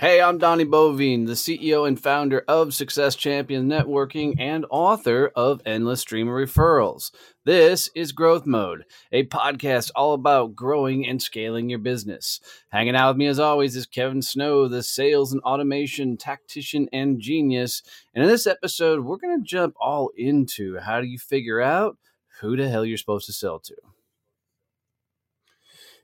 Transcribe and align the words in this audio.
Hey, 0.00 0.22
I'm 0.22 0.38
Donnie 0.38 0.64
Boivin, 0.64 1.26
the 1.26 1.34
CEO 1.34 1.86
and 1.86 2.00
founder 2.00 2.42
of 2.48 2.72
Success 2.72 3.14
Champion 3.14 3.68
Networking 3.68 4.34
and 4.38 4.64
author 4.70 5.30
of 5.36 5.60
Endless 5.66 6.00
Stream 6.00 6.26
of 6.26 6.32
Referrals. 6.32 7.10
This 7.44 7.90
is 7.94 8.12
Growth 8.12 8.46
Mode, 8.46 8.86
a 9.12 9.24
podcast 9.26 9.90
all 9.94 10.14
about 10.14 10.56
growing 10.56 11.06
and 11.06 11.20
scaling 11.20 11.68
your 11.68 11.80
business. 11.80 12.40
Hanging 12.70 12.96
out 12.96 13.10
with 13.10 13.18
me 13.18 13.26
as 13.26 13.38
always 13.38 13.76
is 13.76 13.84
Kevin 13.84 14.22
Snow, 14.22 14.68
the 14.68 14.82
sales 14.82 15.34
and 15.34 15.42
automation 15.42 16.16
tactician 16.16 16.88
and 16.94 17.20
genius. 17.20 17.82
And 18.14 18.24
in 18.24 18.30
this 18.30 18.46
episode, 18.46 19.04
we're 19.04 19.18
going 19.18 19.38
to 19.38 19.46
jump 19.46 19.74
all 19.78 20.12
into 20.16 20.78
how 20.78 21.02
do 21.02 21.08
you 21.08 21.18
figure 21.18 21.60
out 21.60 21.98
who 22.40 22.56
the 22.56 22.70
hell 22.70 22.86
you're 22.86 22.96
supposed 22.96 23.26
to 23.26 23.34
sell 23.34 23.58
to. 23.58 23.76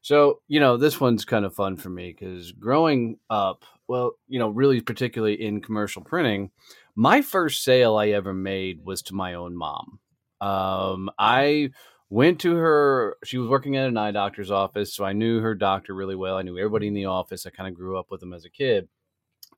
So, 0.03 0.41
you 0.49 0.61
know, 0.61 0.77
this 0.77 1.01
one's 1.01 1.25
kind 1.25 1.47
of 1.47 1.55
fun 1.55 1.79
for 1.79 1.89
me 1.89 2.15
because 2.17 2.53
growing 2.53 3.19
up, 3.31 3.65
well, 3.89 4.13
you 4.29 4.39
know, 4.39 4.49
really 4.49 4.81
particularly 4.81 5.35
in 5.35 5.61
commercial 5.61 6.03
printing, 6.03 6.51
my 6.95 7.23
first 7.23 7.63
sale 7.63 7.97
I 7.97 8.09
ever 8.09 8.35
made 8.35 8.85
was 8.85 9.03
to 9.03 9.15
my 9.15 9.35
own 9.35 9.57
mom. 9.57 10.01
Um, 10.41 11.11
I 11.19 11.71
went 12.09 12.41
to 12.41 12.55
her, 12.55 13.17
she 13.25 13.39
was 13.39 13.49
working 13.49 13.77
at 13.77 13.89
an 13.89 13.97
eye 13.97 14.13
doctor's 14.13 14.51
office. 14.51 14.95
So 14.95 15.05
I 15.05 15.13
knew 15.13 15.41
her 15.41 15.55
doctor 15.55 15.95
really 15.95 16.15
well. 16.15 16.37
I 16.37 16.43
knew 16.43 16.59
everybody 16.59 16.89
in 16.89 16.95
the 16.95 17.07
office. 17.07 17.47
I 17.47 17.51
kind 17.51 17.69
of 17.69 17.75
grew 17.75 17.99
up 17.99 18.11
with 18.11 18.21
them 18.21 18.33
as 18.33 18.45
a 18.45 18.51
kid. 18.51 18.89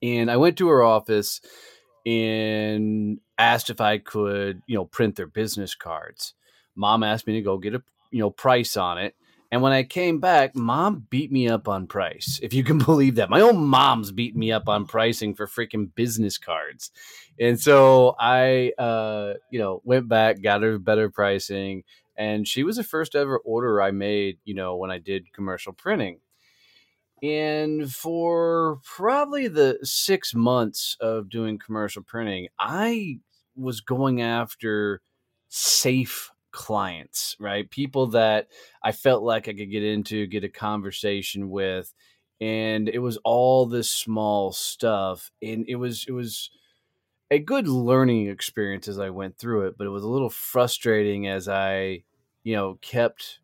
And 0.03 0.31
I 0.31 0.37
went 0.37 0.57
to 0.59 0.69
her 0.69 0.83
office 0.83 1.41
and 2.07 3.19
asked 3.37 3.71
if 3.71 3.81
I 3.81 3.99
could, 3.99 4.63
you 4.67 4.77
know, 4.77 4.85
print 4.85 5.17
their 5.17 5.27
business 5.27 5.75
cards. 5.75 6.35
Mom 6.75 7.03
asked 7.03 7.27
me 7.27 7.35
to 7.35 7.43
go 7.43 7.59
get 7.59 7.75
a, 7.75 7.83
you 8.11 8.21
know, 8.21 8.31
price 8.31 8.77
on 8.77 8.99
it 8.99 9.15
and 9.51 9.63
when 9.63 9.73
I 9.73 9.83
came 9.83 10.21
back, 10.21 10.55
mom 10.55 11.07
beat 11.09 11.33
me 11.33 11.49
up 11.49 11.69
on 11.69 11.87
price, 11.87 12.39
if 12.43 12.53
you 12.53 12.63
can 12.63 12.79
believe 12.85 13.15
that. 13.15 13.31
My 13.31 13.41
own 13.41 13.65
mom's 13.67 14.13
beat 14.13 14.37
me 14.37 14.53
up 14.53 14.69
on 14.69 14.87
pricing 14.87 15.35
for 15.35 15.47
freaking 15.47 15.95
business 15.95 16.37
cards. 16.37 16.91
And 17.41 17.59
so 17.59 18.15
I, 18.19 18.73
uh, 18.79 19.35
you 19.51 19.59
know, 19.59 19.81
went 19.85 20.09
back, 20.09 20.43
got 20.43 20.63
her 20.63 20.79
better 20.79 21.09
pricing. 21.09 21.85
And 22.17 22.47
she 22.47 22.63
was 22.63 22.77
the 22.77 22.85
first 22.85 23.15
ever 23.15 23.39
order 23.39 23.81
I 23.81 23.91
made, 23.91 24.39
you 24.45 24.55
know, 24.55 24.77
when 24.77 24.91
I 24.91 24.99
did 24.99 25.33
commercial 25.33 25.73
printing. 25.73 26.21
And 27.23 27.91
for 27.91 28.81
probably 28.85 29.49
the 29.49 29.79
six 29.83 30.35
months 30.35 30.97
of 31.01 31.29
doing 31.29 31.59
commercial 31.59 32.03
printing, 32.03 32.49
I 32.59 33.21
was 33.57 33.81
going 33.81 34.21
after 34.21 35.01
safe 35.49 36.31
clients, 36.51 37.37
right? 37.39 37.71
People 37.71 38.09
that 38.09 38.49
I 38.83 38.93
felt 38.93 39.23
like 39.23 39.49
I 39.49 39.55
could 39.55 39.71
get 39.71 39.85
into, 39.85 40.27
get 40.27 40.45
a 40.45 40.49
conversation 40.49 41.51
with. 41.51 41.93
And 42.41 42.89
it 42.89 43.01
was 43.01 43.19
all 43.25 43.67
this 43.67 43.91
small 43.91 44.53
stuff. 44.53 45.31
And 45.43 45.65
it 45.69 45.77
was, 45.77 46.05
it 46.07 46.13
was, 46.13 46.51
a 47.31 47.39
good 47.39 47.69
learning 47.69 48.29
experience 48.29 48.89
as 48.89 48.99
I 48.99 49.11
went 49.11 49.37
through 49.37 49.67
it, 49.67 49.77
but 49.77 49.87
it 49.87 49.91
was 49.91 50.03
a 50.03 50.09
little 50.09 50.31
frustrating 50.31 51.27
as 51.27 51.47
I, 51.47 52.05
you 52.43 52.57
know, 52.57 52.79
kept 52.81 53.41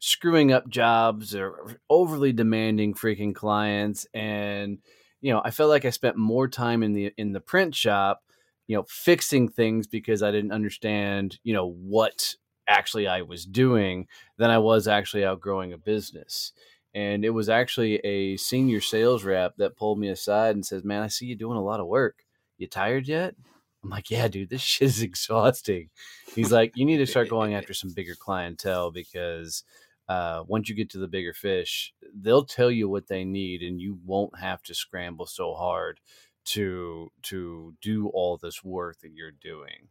screwing 0.00 0.52
up 0.52 0.68
jobs 0.68 1.34
or 1.34 1.80
overly 1.88 2.32
demanding 2.32 2.94
freaking 2.94 3.34
clients 3.34 4.06
and 4.14 4.78
you 5.20 5.32
know, 5.32 5.42
I 5.44 5.50
felt 5.50 5.70
like 5.70 5.84
I 5.84 5.90
spent 5.90 6.16
more 6.16 6.46
time 6.46 6.82
in 6.82 6.92
the 6.92 7.12
in 7.16 7.32
the 7.32 7.40
print 7.40 7.74
shop, 7.74 8.22
you 8.66 8.76
know, 8.76 8.84
fixing 8.88 9.48
things 9.48 9.86
because 9.86 10.22
I 10.22 10.30
didn't 10.30 10.52
understand, 10.52 11.38
you 11.42 11.52
know, 11.52 11.66
what 11.66 12.34
actually 12.68 13.06
I 13.06 13.22
was 13.22 13.44
doing 13.44 14.06
than 14.36 14.50
I 14.50 14.58
was 14.58 14.86
actually 14.86 15.24
outgrowing 15.24 15.72
a 15.72 15.78
business. 15.78 16.52
And 16.94 17.24
it 17.24 17.30
was 17.30 17.48
actually 17.48 17.96
a 17.96 18.36
senior 18.36 18.80
sales 18.80 19.24
rep 19.24 19.56
that 19.58 19.76
pulled 19.76 19.98
me 19.98 20.08
aside 20.08 20.54
and 20.54 20.64
says, 20.64 20.84
Man, 20.84 21.02
I 21.02 21.08
see 21.08 21.26
you 21.26 21.36
doing 21.36 21.58
a 21.58 21.64
lot 21.64 21.80
of 21.80 21.86
work. 21.86 22.24
You 22.56 22.66
tired 22.66 23.06
yet? 23.06 23.34
I'm 23.82 23.90
like, 23.90 24.10
Yeah, 24.10 24.28
dude, 24.28 24.50
this 24.50 24.60
shit 24.62 24.88
is 24.88 25.02
exhausting. 25.02 25.90
He's 26.34 26.52
like, 26.52 26.72
You 26.76 26.84
need 26.84 26.98
to 26.98 27.06
start 27.06 27.28
going 27.28 27.54
after 27.54 27.74
some 27.74 27.92
bigger 27.94 28.14
clientele 28.18 28.90
because 28.90 29.64
uh, 30.08 30.42
once 30.46 30.68
you 30.68 30.74
get 30.74 30.90
to 30.90 30.98
the 30.98 31.08
bigger 31.08 31.34
fish, 31.34 31.92
they'll 32.14 32.44
tell 32.44 32.70
you 32.70 32.88
what 32.88 33.08
they 33.08 33.24
need 33.24 33.62
and 33.62 33.80
you 33.80 33.98
won't 34.04 34.38
have 34.38 34.62
to 34.62 34.74
scramble 34.74 35.26
so 35.26 35.54
hard 35.54 36.00
to 36.46 37.12
to 37.22 37.74
do 37.82 38.08
all 38.14 38.38
this 38.38 38.64
work 38.64 38.98
that 39.02 39.12
you're 39.12 39.30
doing. 39.30 39.88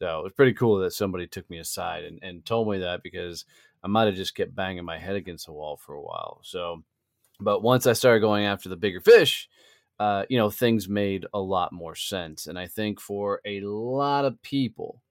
So 0.00 0.20
it 0.20 0.24
was 0.24 0.32
pretty 0.32 0.52
cool 0.52 0.78
that 0.78 0.92
somebody 0.92 1.26
took 1.26 1.48
me 1.50 1.58
aside 1.58 2.04
and, 2.04 2.20
and 2.22 2.44
told 2.44 2.68
me 2.68 2.78
that 2.78 3.02
because 3.02 3.44
I 3.82 3.88
might 3.88 4.06
have 4.06 4.14
just 4.14 4.34
kept 4.34 4.54
banging 4.54 4.84
my 4.84 4.98
head 4.98 5.16
against 5.16 5.46
the 5.46 5.52
wall 5.52 5.76
for 5.76 5.94
a 5.94 6.02
while. 6.02 6.40
So, 6.42 6.84
but 7.40 7.62
once 7.62 7.86
I 7.86 7.92
started 7.92 8.20
going 8.20 8.44
after 8.44 8.68
the 8.68 8.76
bigger 8.76 9.00
fish, 9.00 9.48
uh, 9.98 10.24
you 10.28 10.38
know, 10.38 10.50
things 10.50 10.88
made 10.88 11.26
a 11.34 11.40
lot 11.40 11.72
more 11.72 11.96
sense. 11.96 12.46
And 12.46 12.58
I 12.58 12.68
think 12.68 13.00
for 13.00 13.40
a 13.44 13.60
lot 13.60 14.24
of 14.24 14.40
people, 14.42 15.02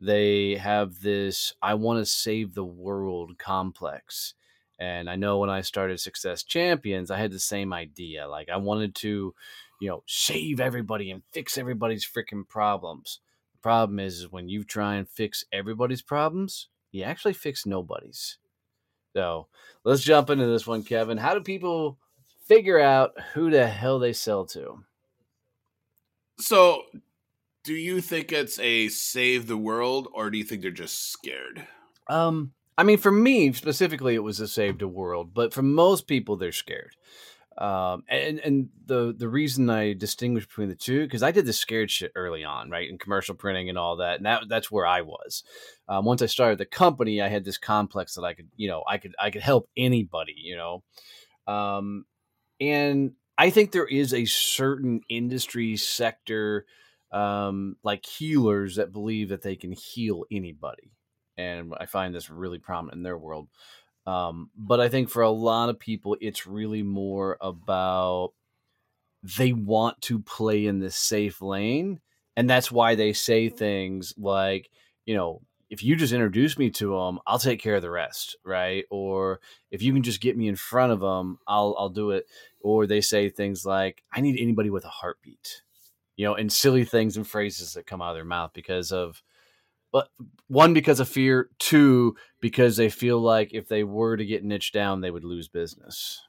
they 0.00 0.56
have 0.56 1.00
this 1.00 1.52
I 1.62 1.74
want 1.74 2.00
to 2.00 2.06
save 2.06 2.54
the 2.54 2.64
world 2.64 3.38
complex. 3.38 4.34
And 4.78 5.08
I 5.08 5.16
know 5.16 5.38
when 5.38 5.50
I 5.50 5.60
started 5.60 6.00
Success 6.00 6.42
Champions, 6.42 7.10
I 7.10 7.18
had 7.18 7.30
the 7.30 7.38
same 7.38 7.72
idea. 7.72 8.26
Like 8.26 8.48
I 8.48 8.56
wanted 8.56 8.94
to, 8.96 9.34
you 9.80 9.88
know, 9.88 10.02
save 10.06 10.60
everybody 10.60 11.10
and 11.10 11.22
fix 11.32 11.58
everybody's 11.58 12.06
freaking 12.06 12.48
problems 12.48 13.20
problem 13.64 13.98
is, 13.98 14.18
is 14.18 14.30
when 14.30 14.46
you 14.46 14.62
try 14.62 14.96
and 14.96 15.08
fix 15.08 15.42
everybody's 15.50 16.02
problems, 16.02 16.68
you 16.92 17.02
actually 17.02 17.32
fix 17.32 17.64
nobody's. 17.64 18.36
So 19.16 19.46
let's 19.84 20.02
jump 20.02 20.28
into 20.28 20.44
this 20.44 20.66
one, 20.66 20.82
Kevin. 20.82 21.16
How 21.16 21.32
do 21.32 21.40
people 21.40 21.96
figure 22.46 22.78
out 22.78 23.18
who 23.32 23.50
the 23.50 23.66
hell 23.66 23.98
they 23.98 24.12
sell 24.12 24.44
to? 24.48 24.84
So, 26.38 26.82
do 27.62 27.72
you 27.72 28.02
think 28.02 28.32
it's 28.32 28.58
a 28.58 28.88
save 28.88 29.46
the 29.46 29.56
world, 29.56 30.08
or 30.12 30.28
do 30.28 30.36
you 30.36 30.44
think 30.44 30.60
they're 30.60 30.70
just 30.70 31.10
scared? 31.10 31.66
Um, 32.06 32.52
I 32.76 32.82
mean, 32.82 32.98
for 32.98 33.12
me 33.12 33.50
specifically, 33.54 34.14
it 34.14 34.22
was 34.22 34.40
a 34.40 34.46
save 34.46 34.78
the 34.78 34.88
world, 34.88 35.32
but 35.32 35.54
for 35.54 35.62
most 35.62 36.06
people, 36.06 36.36
they're 36.36 36.52
scared. 36.52 36.96
Um, 37.56 38.02
and 38.08 38.40
and 38.40 38.68
the 38.86 39.14
the 39.16 39.28
reason 39.28 39.70
I 39.70 39.92
distinguish 39.92 40.46
between 40.46 40.68
the 40.68 40.74
two 40.74 41.04
because 41.04 41.22
I 41.22 41.30
did 41.30 41.46
the 41.46 41.52
scared 41.52 41.90
shit 41.90 42.10
early 42.16 42.42
on, 42.42 42.68
right, 42.68 42.88
in 42.88 42.98
commercial 42.98 43.36
printing 43.36 43.68
and 43.68 43.78
all 43.78 43.96
that, 43.96 44.16
and 44.16 44.26
that 44.26 44.44
that's 44.48 44.72
where 44.72 44.86
I 44.86 45.02
was. 45.02 45.44
Um, 45.88 46.04
once 46.04 46.20
I 46.20 46.26
started 46.26 46.58
the 46.58 46.66
company, 46.66 47.22
I 47.22 47.28
had 47.28 47.44
this 47.44 47.58
complex 47.58 48.14
that 48.14 48.24
I 48.24 48.34
could, 48.34 48.48
you 48.56 48.68
know, 48.68 48.82
I 48.88 48.98
could 48.98 49.14
I 49.20 49.30
could 49.30 49.42
help 49.42 49.68
anybody, 49.76 50.34
you 50.36 50.56
know, 50.56 50.82
um, 51.46 52.06
and 52.60 53.12
I 53.38 53.50
think 53.50 53.70
there 53.70 53.86
is 53.86 54.12
a 54.12 54.24
certain 54.24 55.02
industry 55.08 55.76
sector, 55.76 56.66
um, 57.12 57.76
like 57.84 58.04
healers 58.04 58.76
that 58.76 58.92
believe 58.92 59.28
that 59.28 59.42
they 59.42 59.54
can 59.54 59.70
heal 59.70 60.24
anybody, 60.28 60.90
and 61.36 61.72
I 61.78 61.86
find 61.86 62.12
this 62.12 62.30
really 62.30 62.58
prominent 62.58 62.96
in 62.96 63.02
their 63.04 63.18
world. 63.18 63.48
Um, 64.06 64.50
but 64.56 64.80
I 64.80 64.88
think 64.88 65.08
for 65.08 65.22
a 65.22 65.30
lot 65.30 65.68
of 65.68 65.78
people, 65.78 66.16
it's 66.20 66.46
really 66.46 66.82
more 66.82 67.38
about 67.40 68.32
they 69.22 69.52
want 69.52 70.00
to 70.02 70.18
play 70.18 70.66
in 70.66 70.78
this 70.78 70.96
safe 70.96 71.40
lane. 71.40 72.00
And 72.36 72.50
that's 72.50 72.70
why 72.70 72.94
they 72.94 73.12
say 73.12 73.48
things 73.48 74.12
like, 74.18 74.70
you 75.06 75.14
know, 75.14 75.40
if 75.70 75.82
you 75.82 75.96
just 75.96 76.12
introduce 76.12 76.58
me 76.58 76.70
to 76.70 76.96
them, 76.96 77.18
I'll 77.26 77.38
take 77.38 77.60
care 77.60 77.76
of 77.76 77.82
the 77.82 77.90
rest, 77.90 78.36
right? 78.44 78.84
Or 78.90 79.40
if 79.70 79.82
you 79.82 79.92
can 79.92 80.02
just 80.02 80.20
get 80.20 80.36
me 80.36 80.48
in 80.48 80.56
front 80.56 80.92
of 80.92 81.00
them, 81.00 81.38
I'll 81.46 81.74
I'll 81.78 81.88
do 81.88 82.10
it. 82.10 82.26
Or 82.60 82.86
they 82.86 83.00
say 83.00 83.28
things 83.28 83.64
like, 83.64 84.02
I 84.12 84.20
need 84.20 84.38
anybody 84.40 84.70
with 84.70 84.84
a 84.84 84.88
heartbeat, 84.88 85.62
you 86.16 86.26
know, 86.26 86.34
and 86.34 86.52
silly 86.52 86.84
things 86.84 87.16
and 87.16 87.26
phrases 87.26 87.74
that 87.74 87.86
come 87.86 88.02
out 88.02 88.10
of 88.10 88.16
their 88.16 88.24
mouth 88.24 88.52
because 88.52 88.92
of 88.92 89.22
but 89.94 90.08
one 90.48 90.74
because 90.74 90.98
of 90.98 91.08
fear, 91.08 91.50
two 91.60 92.16
because 92.40 92.76
they 92.76 92.90
feel 92.90 93.20
like 93.20 93.54
if 93.54 93.68
they 93.68 93.84
were 93.84 94.16
to 94.16 94.26
get 94.26 94.42
niched 94.42 94.74
down, 94.74 95.00
they 95.00 95.12
would 95.12 95.22
lose 95.22 95.46
business. 95.46 96.20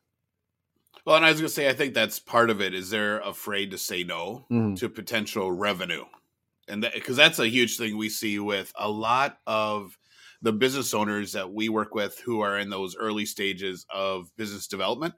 Well, 1.04 1.16
and 1.16 1.26
I 1.26 1.32
was 1.32 1.40
going 1.40 1.48
to 1.48 1.54
say, 1.54 1.68
I 1.68 1.74
think 1.74 1.96
that's 1.96 2.20
part 2.20 2.52
of 2.52 2.62
it. 2.62 2.76
Is 2.76 2.92
they're 2.92 3.22
afraid 3.22 3.72
to 3.72 3.80
say 3.80 4.04
no 4.04 4.46
Mhm. 4.52 4.78
to 4.78 4.88
potential 4.88 5.52
revenue, 5.52 6.06
and 6.68 6.88
because 6.94 7.16
that's 7.18 7.40
a 7.40 7.48
huge 7.50 7.76
thing 7.78 7.98
we 7.98 8.08
see 8.08 8.38
with 8.38 8.72
a 8.76 8.88
lot 8.90 9.40
of 9.48 9.98
the 10.44 10.54
business 10.54 10.94
owners 10.94 11.32
that 11.32 11.52
we 11.52 11.68
work 11.68 11.96
with 11.96 12.20
who 12.20 12.42
are 12.42 12.60
in 12.60 12.70
those 12.70 12.96
early 12.96 13.26
stages 13.26 13.88
of 13.90 14.30
business 14.36 14.68
development. 14.68 15.16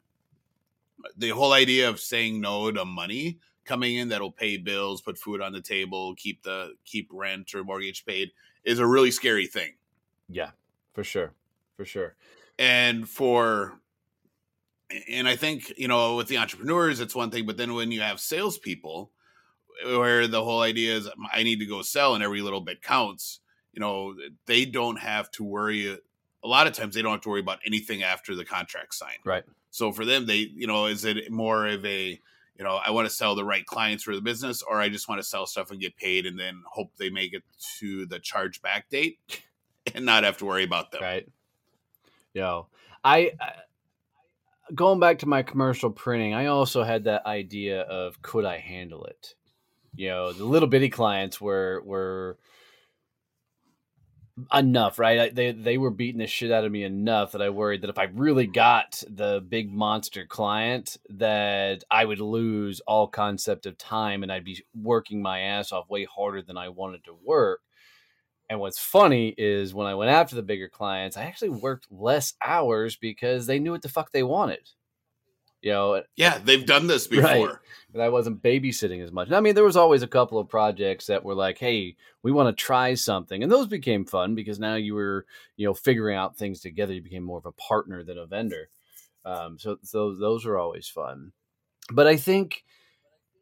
The 1.18 1.30
whole 1.30 1.52
idea 1.52 1.90
of 1.90 2.00
saying 2.00 2.40
no 2.40 2.72
to 2.72 2.86
money 2.86 3.40
coming 3.68 3.98
in 3.98 4.10
that'll 4.10 4.32
pay 4.32 4.58
bills, 4.58 5.02
put 5.02 5.18
food 5.18 5.42
on 5.42 5.54
the 5.54 5.62
table, 5.62 6.16
keep 6.16 6.42
the 6.44 6.74
keep 6.86 7.10
rent 7.12 7.54
or 7.54 7.64
mortgage 7.64 8.06
paid 8.06 8.32
is 8.64 8.80
a 8.80 8.86
really 8.88 9.12
scary 9.12 9.46
thing. 9.46 9.74
Yeah, 10.30 10.52
for 10.94 11.04
sure, 11.04 11.34
for 11.76 11.86
sure. 11.86 12.16
and 12.58 13.08
for 13.08 13.80
and 15.10 15.28
I 15.28 15.36
think 15.36 15.74
you 15.78 15.88
know 15.88 16.16
with 16.16 16.28
the 16.28 16.38
entrepreneurs 16.38 17.00
it's 17.00 17.16
one 17.16 17.30
thing, 17.30 17.46
but 17.46 17.58
then 17.58 17.74
when 17.74 17.92
you 17.92 18.02
have 18.02 18.20
salespeople, 18.20 19.12
where 19.86 20.28
the 20.28 20.44
whole 20.44 20.62
idea 20.62 20.96
is 20.96 21.10
I 21.32 21.44
need 21.44 21.60
to 21.60 21.66
go 21.66 21.82
sell 21.82 22.16
and 22.16 22.24
every 22.24 22.42
little 22.42 22.62
bit 22.62 22.82
counts, 22.82 23.40
you 23.74 23.80
know 23.80 24.16
they 24.46 24.66
don't 24.66 25.00
have 25.00 25.30
to 25.32 25.44
worry. 25.44 25.98
A 26.44 26.48
lot 26.48 26.68
of 26.68 26.74
times 26.74 26.96
they 26.96 27.02
don't 27.02 27.12
have 27.12 27.22
to 27.22 27.30
worry 27.30 27.42
about 27.42 27.60
anything 27.66 28.04
after 28.04 28.36
the 28.36 28.46
contract 28.46 28.94
signed. 28.96 29.20
Right. 29.26 29.44
So 29.72 29.92
for 29.92 30.06
them, 30.06 30.26
they 30.26 30.50
you 30.56 30.68
know 30.68 30.86
is 30.86 31.06
it 31.06 31.32
more 31.32 31.68
of 31.68 31.86
a 31.86 32.20
you 32.58 32.64
know 32.64 32.80
I 32.84 32.92
want 32.92 33.08
to 33.08 33.14
sell 33.14 33.36
the 33.36 33.46
right 33.46 33.66
clients 33.66 34.04
for 34.04 34.16
the 34.16 34.22
business, 34.22 34.62
or 34.62 34.80
I 34.80 34.90
just 34.90 35.08
want 35.08 35.20
to 35.20 35.28
sell 35.28 35.46
stuff 35.46 35.72
and 35.72 35.80
get 35.80 35.96
paid, 35.96 36.26
and 36.26 36.40
then 36.40 36.64
hope 36.66 36.92
they 36.98 37.10
make 37.10 37.34
it 37.34 37.44
to 37.80 38.06
the 38.06 38.20
charge 38.20 38.62
back 38.62 38.90
date 38.90 39.20
and 39.96 40.06
not 40.06 40.24
have 40.24 40.38
to 40.38 40.46
worry 40.46 40.64
about 40.64 40.92
them. 40.92 41.02
Right. 41.02 41.28
Yo, 42.34 42.68
I, 43.04 43.32
I 43.40 43.54
going 44.74 45.00
back 45.00 45.20
to 45.20 45.26
my 45.26 45.44
commercial 45.44 45.90
printing, 45.90 46.34
I 46.34 46.48
also 46.48 46.84
had 46.84 47.06
that 47.06 47.26
idea 47.26 47.82
of 47.82 48.22
could 48.22 48.46
I 48.46 48.58
handle 48.58 49.06
it? 49.06 49.36
You 49.96 50.10
know, 50.10 50.34
the 50.34 50.46
little 50.46 50.68
bitty 50.68 50.90
clients 50.90 51.42
were 51.42 51.82
were 51.86 52.38
enough, 54.54 55.00
right? 55.00 55.34
They 55.34 55.52
they 55.52 55.78
were 55.78 55.90
beating 55.92 56.20
the 56.20 56.28
shit 56.28 56.52
out 56.52 56.66
of 56.66 56.72
me 56.72 56.84
enough 56.84 57.32
that 57.32 57.42
I 57.42 57.50
worried 57.50 57.82
that 57.82 57.90
if 57.90 57.98
I 57.98 58.04
really 58.06 58.48
got 58.48 59.04
the 59.10 59.44
big 59.48 59.72
monster 59.72 60.26
client, 60.26 60.98
that 61.10 61.84
I 61.90 62.06
would 62.06 62.20
lose 62.20 62.80
all 62.82 63.08
concept 63.08 63.66
of 63.66 63.78
time 63.78 64.24
and 64.24 64.32
I'd 64.32 64.44
be 64.44 64.64
working 64.76 65.22
my 65.22 65.40
ass 65.40 65.72
off 65.72 65.90
way 65.90 66.06
harder 66.06 66.42
than 66.42 66.58
I 66.58 66.70
wanted 66.70 67.04
to 67.06 67.18
work. 67.24 67.62
And 68.50 68.60
what's 68.60 68.80
funny 68.80 69.36
is 69.38 69.74
when 69.74 69.88
I 69.88 69.96
went 69.96 70.12
after 70.12 70.36
the 70.36 70.44
bigger 70.44 70.70
clients, 70.70 71.18
I 71.18 71.24
actually 71.24 71.50
worked 71.50 71.88
less 71.92 72.34
hours 72.42 72.96
because 72.96 73.46
they 73.46 73.60
knew 73.60 73.72
what 73.72 73.82
the 73.82 73.90
fuck 73.90 74.12
they 74.12 74.24
wanted. 74.24 74.70
You 75.62 75.72
know, 75.72 76.04
Yeah, 76.16 76.38
they've 76.38 76.66
done 76.66 76.88
this 76.88 77.08
before. 77.08 77.24
Right. 77.24 77.56
and 77.94 78.02
I 78.02 78.10
wasn't 78.10 78.44
babysitting 78.44 79.04
as 79.04 79.12
much. 79.12 79.32
I 79.32 79.40
mean, 79.40 79.56
there 79.56 79.64
was 79.64 79.78
always 79.78 80.04
a 80.04 80.08
couple 80.08 80.40
of 80.40 80.50
projects 80.50 81.08
that 81.08 81.24
were 81.24 81.36
like, 81.36 81.58
"Hey, 81.58 81.96
we 82.24 82.32
want 82.32 82.56
to 82.56 82.64
try 82.64 82.94
something," 82.94 83.42
and 83.44 83.52
those 83.52 83.68
became 83.68 84.06
fun 84.06 84.36
because 84.36 84.60
now 84.60 84.76
you 84.76 84.94
were, 84.94 85.26
you 85.56 85.66
know, 85.66 85.74
figuring 85.74 86.16
out 86.16 86.38
things 86.38 86.60
together. 86.62 86.94
You 86.94 87.02
became 87.02 87.24
more 87.24 87.40
of 87.40 87.46
a 87.46 87.52
partner 87.54 88.04
than 88.04 88.18
a 88.18 88.26
vendor. 88.26 88.70
Um, 89.26 89.60
so, 89.60 89.78
so 89.84 90.16
those 90.16 90.46
were 90.46 90.58
always 90.58 90.88
fun. 90.88 91.34
But 91.92 92.08
I 92.08 92.16
think, 92.16 92.64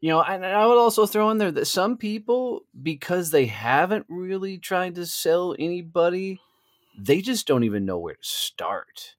you 0.02 0.10
know, 0.10 0.22
and 0.22 0.44
I 0.44 0.66
would 0.66 0.78
also 0.78 1.06
throw 1.06 1.30
in 1.30 1.38
there 1.38 1.52
that 1.52 1.66
some 1.66 1.98
people, 1.98 2.66
because 2.82 3.30
they 3.30 3.46
haven't 3.46 4.06
really 4.10 4.58
tried 4.58 4.96
to 4.96 5.06
sell 5.06 5.56
anybody, 5.60 6.40
they 6.98 7.22
just 7.22 7.46
don't 7.46 7.64
even 7.66 7.86
know 7.86 8.00
where 8.00 8.16
to 8.16 8.20
start. 8.22 9.16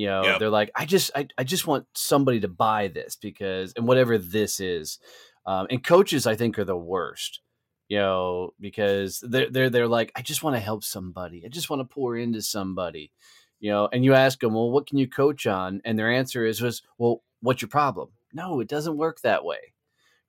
You 0.00 0.06
know, 0.06 0.22
Yep. 0.24 0.38
they're 0.38 0.48
like, 0.60 0.70
I 0.74 0.86
just, 0.86 1.10
I, 1.14 1.28
I 1.36 1.44
just 1.44 1.66
want 1.66 1.84
somebody 1.94 2.40
to 2.40 2.48
buy 2.48 2.88
this 2.88 3.16
because, 3.16 3.74
and 3.76 3.86
whatever 3.86 4.16
this 4.16 4.58
is. 4.58 4.98
Um, 5.44 5.66
and 5.68 5.84
coaches, 5.84 6.26
I 6.26 6.36
think, 6.36 6.58
are 6.58 6.64
the 6.64 6.74
worst. 6.94 7.40
You 7.88 7.98
know, 7.98 8.54
because 8.58 9.22
they're 9.28 9.50
they're 9.50 9.68
they're 9.68 9.88
like, 9.88 10.10
I 10.16 10.22
just 10.22 10.42
want 10.42 10.56
to 10.56 10.60
help 10.60 10.84
somebody. 10.84 11.42
I 11.44 11.48
just 11.48 11.68
want 11.68 11.80
to 11.80 11.94
pour 11.94 12.16
into 12.16 12.40
somebody. 12.40 13.12
You 13.58 13.72
know, 13.72 13.88
and 13.92 14.02
you 14.04 14.14
ask 14.14 14.40
them, 14.40 14.54
well, 14.54 14.70
what 14.70 14.86
can 14.86 14.96
you 14.96 15.06
coach 15.06 15.46
on? 15.46 15.82
And 15.84 15.98
their 15.98 16.10
answer 16.10 16.46
is, 16.46 16.62
was, 16.62 16.82
well, 16.96 17.22
what's 17.42 17.60
your 17.60 17.68
problem? 17.68 18.08
No, 18.32 18.60
it 18.60 18.68
doesn't 18.68 18.96
work 18.96 19.20
that 19.20 19.44
way, 19.44 19.74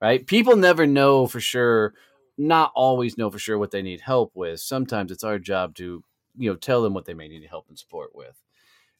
right? 0.01 0.27
People 0.27 0.57
never 0.57 0.85
know 0.85 1.27
for 1.27 1.39
sure, 1.39 1.93
not 2.37 2.73
always 2.75 3.17
know 3.17 3.29
for 3.29 3.39
sure 3.39 3.57
what 3.57 3.71
they 3.71 3.81
need 3.83 4.01
help 4.01 4.31
with. 4.35 4.59
Sometimes 4.59 5.11
it's 5.11 5.23
our 5.23 5.39
job 5.39 5.75
to, 5.75 6.03
you 6.35 6.49
know, 6.49 6.57
tell 6.57 6.81
them 6.81 6.93
what 6.93 7.05
they 7.05 7.13
may 7.13 7.29
need 7.29 7.45
help 7.47 7.69
and 7.69 7.79
support 7.79 8.13
with. 8.13 8.35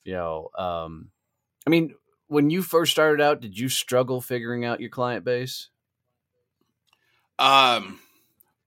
You 0.04 0.14
know, 0.14 0.50
um, 0.58 1.10
I 1.66 1.70
mean, 1.70 1.94
when 2.28 2.50
you 2.50 2.62
first 2.62 2.92
started 2.92 3.22
out, 3.22 3.42
did 3.42 3.58
you 3.58 3.70
struggle 3.70 4.22
figuring 4.22 4.66
out 4.66 4.80
your 4.80 4.90
client 4.90 5.26
base? 5.26 5.70
Um, 7.38 8.00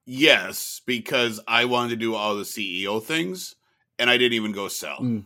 yes, 0.05 0.83
because 0.85 1.41
I 1.49 1.65
wanted 1.65 1.91
to 1.91 1.97
do 1.97 2.15
all 2.15 2.37
the 2.37 2.43
CEO 2.43 3.03
things, 3.03 3.57
and 3.99 4.11
I 4.11 4.19
didn't 4.19 4.35
even 4.35 4.53
go 4.53 4.69
sell. 4.69 4.99
Mm. 4.99 5.25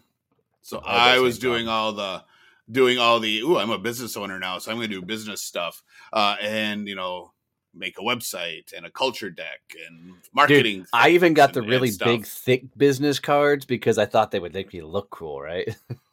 So 0.62 0.78
I 0.78 1.16
I 1.16 1.18
was 1.18 1.38
doing 1.38 1.64
problem. 1.66 1.68
all 1.68 1.92
the 1.94 2.24
doing 2.70 2.98
all 2.98 3.20
the. 3.20 3.42
oh 3.42 3.56
I'm 3.56 3.70
a 3.70 3.78
business 3.78 4.16
owner 4.16 4.38
now, 4.38 4.58
so 4.58 4.70
I'm 4.70 4.76
going 4.76 4.90
to 4.90 5.00
do 5.00 5.02
business 5.02 5.42
stuff, 5.42 5.82
uh, 6.12 6.36
and 6.40 6.86
you 6.86 6.94
know, 6.94 7.32
make 7.74 7.98
a 7.98 8.02
website 8.02 8.72
and 8.76 8.84
a 8.84 8.90
culture 8.90 9.30
deck 9.30 9.60
and 9.88 10.14
marketing. 10.34 10.86
I 10.92 11.10
even 11.10 11.34
got 11.34 11.54
things 11.54 11.64
the 11.64 11.70
really 11.70 11.90
big, 11.98 12.26
thick 12.26 12.64
business 12.76 13.18
cards 13.18 13.64
because 13.64 13.98
I 13.98 14.06
thought 14.06 14.30
they 14.30 14.40
would 14.40 14.54
make 14.54 14.72
me 14.72 14.82
look 14.82 15.10
cool, 15.10 15.40
right? 15.40 15.74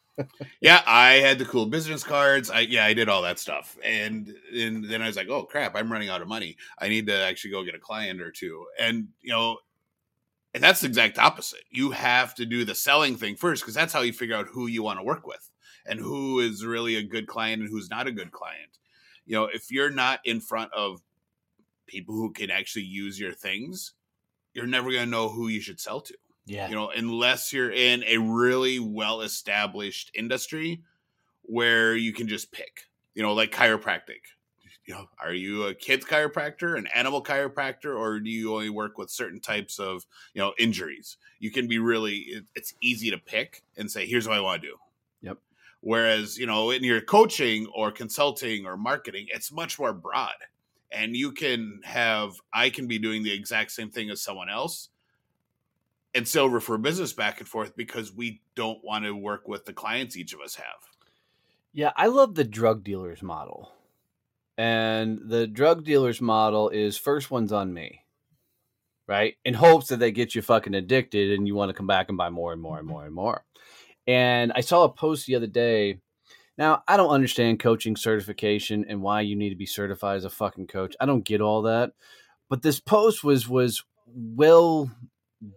Yeah, 0.61 0.81
I 0.85 1.13
had 1.13 1.39
the 1.39 1.45
cool 1.45 1.65
business 1.65 2.03
cards. 2.03 2.49
I 2.49 2.61
yeah, 2.61 2.85
I 2.85 2.93
did 2.93 3.09
all 3.09 3.21
that 3.23 3.39
stuff, 3.39 3.77
and 3.83 4.33
and 4.53 4.83
then 4.85 5.01
I 5.01 5.07
was 5.07 5.15
like, 5.15 5.29
oh 5.29 5.43
crap, 5.43 5.75
I'm 5.75 5.91
running 5.91 6.09
out 6.09 6.21
of 6.21 6.27
money. 6.27 6.57
I 6.79 6.87
need 6.89 7.07
to 7.07 7.17
actually 7.25 7.51
go 7.51 7.63
get 7.63 7.75
a 7.75 7.79
client 7.79 8.21
or 8.21 8.31
two, 8.31 8.65
and 8.79 9.07
you 9.21 9.31
know, 9.31 9.57
and 10.53 10.63
that's 10.63 10.81
the 10.81 10.87
exact 10.87 11.19
opposite. 11.19 11.63
You 11.71 11.91
have 11.91 12.35
to 12.35 12.45
do 12.45 12.65
the 12.65 12.75
selling 12.75 13.17
thing 13.17 13.35
first 13.35 13.63
because 13.63 13.75
that's 13.75 13.93
how 13.93 14.01
you 14.01 14.13
figure 14.13 14.35
out 14.35 14.47
who 14.47 14.67
you 14.67 14.83
want 14.83 14.99
to 14.99 15.05
work 15.05 15.27
with 15.27 15.51
and 15.85 15.99
who 15.99 16.39
is 16.39 16.65
really 16.65 16.95
a 16.95 17.03
good 17.03 17.27
client 17.27 17.61
and 17.61 17.69
who's 17.71 17.89
not 17.89 18.07
a 18.07 18.11
good 18.11 18.31
client. 18.31 18.79
You 19.25 19.35
know, 19.35 19.45
if 19.45 19.71
you're 19.71 19.91
not 19.91 20.19
in 20.25 20.39
front 20.41 20.71
of 20.73 21.01
people 21.87 22.15
who 22.15 22.31
can 22.31 22.51
actually 22.51 22.85
use 22.85 23.19
your 23.19 23.33
things, 23.33 23.93
you're 24.53 24.67
never 24.67 24.91
going 24.91 25.05
to 25.05 25.09
know 25.11 25.29
who 25.29 25.47
you 25.49 25.61
should 25.61 25.79
sell 25.79 26.01
to 26.01 26.15
Yeah. 26.45 26.69
you 26.69 26.75
know 26.75 26.89
unless 26.89 27.51
you're 27.51 27.71
in 27.71 28.03
a 28.05 28.17
really 28.17 28.79
well 28.79 29.21
established 29.21 30.11
industry 30.15 30.83
where 31.43 31.95
you 31.95 32.13
can 32.13 32.27
just 32.27 32.51
pick 32.51 32.87
you 33.13 33.23
know 33.23 33.33
like 33.33 33.51
chiropractic 33.51 34.21
you 34.85 34.93
know 34.93 35.07
are 35.19 35.33
you 35.33 35.63
a 35.65 35.73
kids 35.73 36.05
chiropractor 36.05 36.77
an 36.77 36.87
animal 36.93 37.23
chiropractor 37.23 37.97
or 37.97 38.19
do 38.19 38.29
you 38.29 38.53
only 38.53 38.69
work 38.69 38.97
with 38.97 39.09
certain 39.09 39.39
types 39.39 39.79
of 39.79 40.05
you 40.33 40.41
know 40.41 40.53
injuries 40.59 41.17
you 41.39 41.51
can 41.51 41.67
be 41.67 41.79
really, 41.79 42.43
it's 42.55 42.73
easy 42.81 43.11
to 43.11 43.17
pick 43.17 43.63
and 43.77 43.89
say 43.91 44.05
here's 44.05 44.27
what 44.27 44.37
i 44.37 44.41
want 44.41 44.61
to 44.61 44.67
do 44.69 44.77
Yep. 45.21 45.39
whereas 45.81 46.37
you 46.37 46.45
know 46.45 46.71
in 46.71 46.83
your 46.83 47.01
coaching 47.01 47.67
or 47.73 47.91
consulting 47.91 48.65
or 48.65 48.77
marketing 48.77 49.27
it's 49.29 49.51
much 49.51 49.79
more 49.79 49.93
broad 49.93 50.35
and 50.91 51.15
you 51.15 51.31
can 51.31 51.81
have 51.83 52.33
i 52.53 52.69
can 52.69 52.87
be 52.87 52.99
doing 52.99 53.23
the 53.23 53.33
exact 53.33 53.71
same 53.71 53.89
thing 53.89 54.09
as 54.09 54.21
someone 54.21 54.49
else 54.49 54.89
and 56.15 56.25
still 56.25 56.49
refer 56.49 56.77
business 56.77 57.11
back 57.11 57.39
and 57.39 57.47
forth 57.47 57.75
because 57.75 58.13
we 58.13 58.41
don't 58.55 58.83
want 58.83 59.03
to 59.03 59.11
work 59.11 59.47
with 59.47 59.65
the 59.65 59.73
clients 59.73 60.15
each 60.15 60.33
of 60.33 60.39
us 60.39 60.55
have. 60.55 60.65
Yeah, 61.73 61.91
I 61.97 62.07
love 62.07 62.35
the 62.35 62.45
drug 62.45 62.85
dealer's 62.85 63.21
model. 63.21 63.73
And 64.57 65.19
the 65.25 65.45
drug 65.45 65.83
dealer's 65.83 66.21
model 66.21 66.69
is 66.69 66.97
first 66.97 67.29
one's 67.29 67.51
on 67.51 67.73
me. 67.73 68.05
Right? 69.07 69.35
In 69.43 69.53
hopes 69.53 69.89
that 69.89 69.99
they 69.99 70.11
get 70.11 70.33
you 70.33 70.41
fucking 70.41 70.73
addicted 70.73 71.33
and 71.33 71.45
you 71.45 71.53
want 71.53 71.69
to 71.69 71.75
come 71.75 71.85
back 71.85 72.07
and 72.07 72.17
buy 72.17 72.29
more 72.29 72.53
and 72.53 72.61
more 72.61 72.79
and 72.79 72.87
more 72.87 73.05
and 73.05 73.13
more. 73.13 73.43
And 74.07 74.53
I 74.55 74.61
saw 74.61 74.85
a 74.85 74.89
post 74.89 75.27
the 75.27 75.35
other 75.35 75.47
day. 75.47 75.99
Now, 76.57 76.81
I 76.87 76.95
don't 76.95 77.09
understand 77.09 77.59
coaching 77.59 77.97
certification 77.97 78.85
and 78.87 79.01
why 79.01 79.21
you 79.21 79.35
need 79.35 79.49
to 79.49 79.55
be 79.55 79.65
certified 79.65 80.17
as 80.17 80.25
a 80.25 80.29
fucking 80.29 80.67
coach. 80.67 80.95
I 80.99 81.05
don't 81.05 81.25
get 81.25 81.41
all 81.41 81.63
that. 81.63 81.91
But 82.49 82.61
this 82.61 82.79
post 82.79 83.23
was 83.23 83.49
was 83.49 83.83
well 84.07 84.89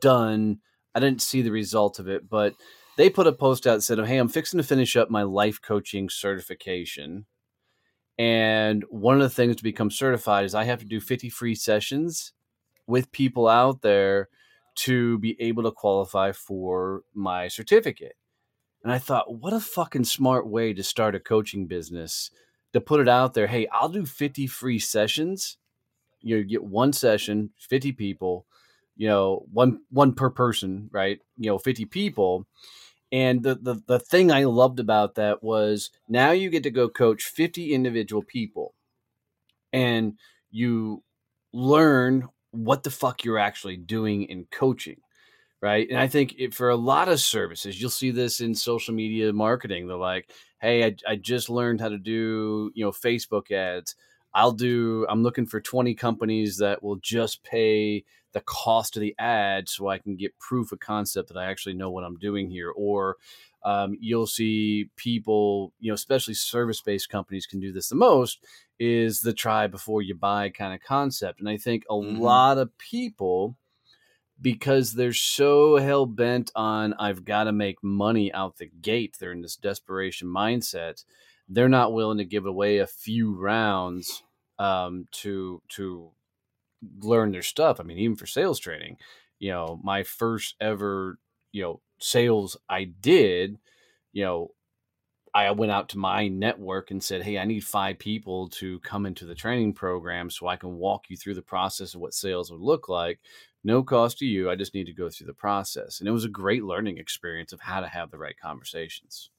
done. 0.00 0.58
I 0.94 1.00
didn't 1.00 1.22
see 1.22 1.42
the 1.42 1.50
result 1.50 1.98
of 1.98 2.08
it, 2.08 2.28
but 2.28 2.54
they 2.96 3.08
put 3.08 3.26
a 3.26 3.32
post 3.32 3.66
out 3.66 3.76
that 3.76 3.82
said, 3.82 4.04
Hey, 4.04 4.18
I'm 4.18 4.28
fixing 4.28 4.58
to 4.58 4.64
finish 4.64 4.96
up 4.96 5.10
my 5.10 5.22
life 5.22 5.60
coaching 5.62 6.08
certification. 6.08 7.26
And 8.18 8.84
one 8.90 9.14
of 9.14 9.20
the 9.20 9.28
things 9.30 9.56
to 9.56 9.62
become 9.62 9.90
certified 9.90 10.44
is 10.44 10.54
I 10.54 10.64
have 10.64 10.80
to 10.80 10.84
do 10.84 11.00
50 11.00 11.30
free 11.30 11.54
sessions 11.54 12.32
with 12.86 13.12
people 13.12 13.46
out 13.46 13.82
there 13.82 14.28
to 14.74 15.18
be 15.18 15.40
able 15.40 15.62
to 15.62 15.70
qualify 15.70 16.32
for 16.32 17.02
my 17.14 17.46
certificate. 17.46 18.16
And 18.82 18.92
I 18.92 18.98
thought, 18.98 19.40
what 19.40 19.52
a 19.52 19.60
fucking 19.60 20.04
smart 20.04 20.48
way 20.48 20.72
to 20.72 20.82
start 20.82 21.14
a 21.14 21.20
coaching 21.20 21.66
business 21.66 22.30
to 22.72 22.80
put 22.80 23.00
it 23.00 23.08
out 23.08 23.34
there. 23.34 23.46
Hey, 23.46 23.66
I'll 23.72 23.88
do 23.88 24.04
50 24.04 24.46
free 24.46 24.78
sessions. 24.78 25.56
You 26.20 26.42
get 26.44 26.64
one 26.64 26.92
session, 26.92 27.50
50 27.58 27.92
people, 27.92 28.46
you 28.98 29.08
know, 29.08 29.46
one 29.52 29.80
one 29.90 30.14
per 30.14 30.30
person, 30.30 30.90
right? 30.92 31.20
You 31.38 31.50
know, 31.50 31.58
50 31.58 31.86
people. 31.86 32.46
And 33.12 33.42
the, 33.42 33.56
the 33.56 33.82
the 33.86 34.00
thing 34.00 34.32
I 34.32 34.44
loved 34.44 34.80
about 34.80 35.14
that 35.16 35.42
was 35.42 35.90
now 36.08 36.32
you 36.32 36.50
get 36.50 36.64
to 36.64 36.70
go 36.70 36.90
coach 36.90 37.24
50 37.24 37.74
individual 37.74 38.22
people 38.22 38.74
and 39.72 40.14
you 40.50 41.02
learn 41.52 42.28
what 42.50 42.82
the 42.82 42.90
fuck 42.90 43.24
you're 43.24 43.38
actually 43.38 43.76
doing 43.76 44.24
in 44.24 44.46
coaching 44.50 45.00
right? 45.62 45.88
And 45.90 45.98
I 45.98 46.08
think 46.08 46.36
it, 46.38 46.54
for 46.54 46.70
a 46.70 46.76
lot 46.76 47.08
of 47.08 47.20
services, 47.20 47.80
you'll 47.80 47.90
see 47.90 48.10
this 48.10 48.40
in 48.40 48.54
social 48.54 48.94
media 48.94 49.32
marketing. 49.32 49.88
They're 49.88 49.96
like, 49.96 50.30
"Hey, 50.60 50.84
I, 50.84 50.96
I 51.08 51.16
just 51.16 51.50
learned 51.50 51.80
how 51.80 51.88
to 51.90 51.98
do 51.98 52.70
you 52.74 52.84
know 52.84 52.92
Facebook 52.92 53.50
ads. 53.50 53.96
I'll 54.38 54.52
do. 54.52 55.04
I'm 55.08 55.22
looking 55.22 55.46
for 55.46 55.60
20 55.60 55.94
companies 55.94 56.58
that 56.58 56.82
will 56.82 56.96
just 56.96 57.42
pay 57.42 58.04
the 58.32 58.40
cost 58.42 58.96
of 58.96 59.00
the 59.00 59.14
ad, 59.18 59.68
so 59.68 59.88
I 59.88 59.98
can 59.98 60.14
get 60.16 60.38
proof 60.38 60.70
of 60.72 60.80
concept 60.80 61.28
that 61.28 61.36
I 61.38 61.46
actually 61.46 61.74
know 61.74 61.90
what 61.90 62.04
I'm 62.04 62.18
doing 62.18 62.48
here." 62.50 62.70
Or 62.70 63.16
um, 63.64 63.96
you'll 64.00 64.26
see 64.28 64.90
people, 64.96 65.72
you 65.80 65.90
know, 65.90 65.94
especially 65.94 66.34
service 66.34 66.80
based 66.80 67.08
companies 67.08 67.46
can 67.46 67.60
do 67.60 67.72
this 67.72 67.88
the 67.88 67.96
most 67.96 68.44
is 68.78 69.20
the 69.22 69.32
try 69.32 69.66
before 69.66 70.02
you 70.02 70.14
buy 70.14 70.48
kind 70.50 70.72
of 70.72 70.80
concept. 70.80 71.40
And 71.40 71.48
I 71.48 71.56
think 71.56 71.84
a 71.90 71.94
Mhm. 72.00 72.18
lot 72.20 72.58
of 72.58 72.76
people 72.78 73.56
because 74.40 74.92
they're 74.94 75.12
so 75.12 75.76
hell 75.76 76.06
bent 76.06 76.50
on 76.54 76.94
I've 76.94 77.24
got 77.24 77.44
to 77.44 77.52
make 77.52 77.82
money 77.82 78.32
out 78.32 78.56
the 78.58 78.66
gate. 78.66 79.16
They're 79.18 79.32
in 79.32 79.42
this 79.42 79.56
desperation 79.56 80.28
mindset. 80.28 81.04
They're 81.48 81.68
not 81.68 81.92
willing 81.92 82.18
to 82.18 82.24
give 82.24 82.46
away 82.46 82.78
a 82.78 82.86
few 82.86 83.34
rounds 83.34 84.22
um, 84.58 85.08
to 85.12 85.62
to 85.70 86.12
learn 87.00 87.32
their 87.32 87.42
stuff. 87.42 87.80
I 87.80 87.84
mean, 87.84 87.98
even 87.98 88.16
for 88.16 88.26
sales 88.26 88.58
training, 88.58 88.98
you 89.38 89.50
know, 89.50 89.80
my 89.82 90.02
first 90.02 90.56
ever 90.60 91.18
you 91.52 91.62
know 91.62 91.80
sales 92.00 92.56
I 92.68 92.84
did, 92.84 93.58
you 94.12 94.24
know, 94.24 94.54
I 95.34 95.50
went 95.52 95.72
out 95.72 95.90
to 95.90 95.98
my 95.98 96.28
network 96.28 96.90
and 96.90 97.02
said, 97.02 97.22
"Hey, 97.22 97.38
I 97.38 97.44
need 97.44 97.64
five 97.64 97.98
people 97.98 98.48
to 98.50 98.80
come 98.80 99.06
into 99.06 99.26
the 99.26 99.34
training 99.34 99.74
program 99.74 100.30
so 100.30 100.46
I 100.48 100.56
can 100.56 100.76
walk 100.78 101.10
you 101.10 101.16
through 101.16 101.34
the 101.34 101.42
process 101.42 101.94
of 101.94 102.00
what 102.00 102.14
sales 102.14 102.50
would 102.50 102.60
look 102.60 102.88
like." 102.88 103.20
no 103.64 103.82
cost 103.82 104.18
to 104.18 104.24
you. 104.24 104.48
I 104.48 104.54
just 104.54 104.72
need 104.72 104.86
to 104.86 104.92
go 104.92 105.10
through 105.10 105.26
the 105.26 105.34
process. 105.34 105.98
And 105.98 106.08
it 106.08 106.12
was 106.12 106.24
a 106.24 106.28
great 106.28 106.62
learning 106.64 106.96
experience 106.98 107.52
of 107.52 107.60
how 107.60 107.80
to 107.80 107.88
have 107.88 108.10
the 108.10 108.16
right 108.16 108.36
conversations. 108.40 109.30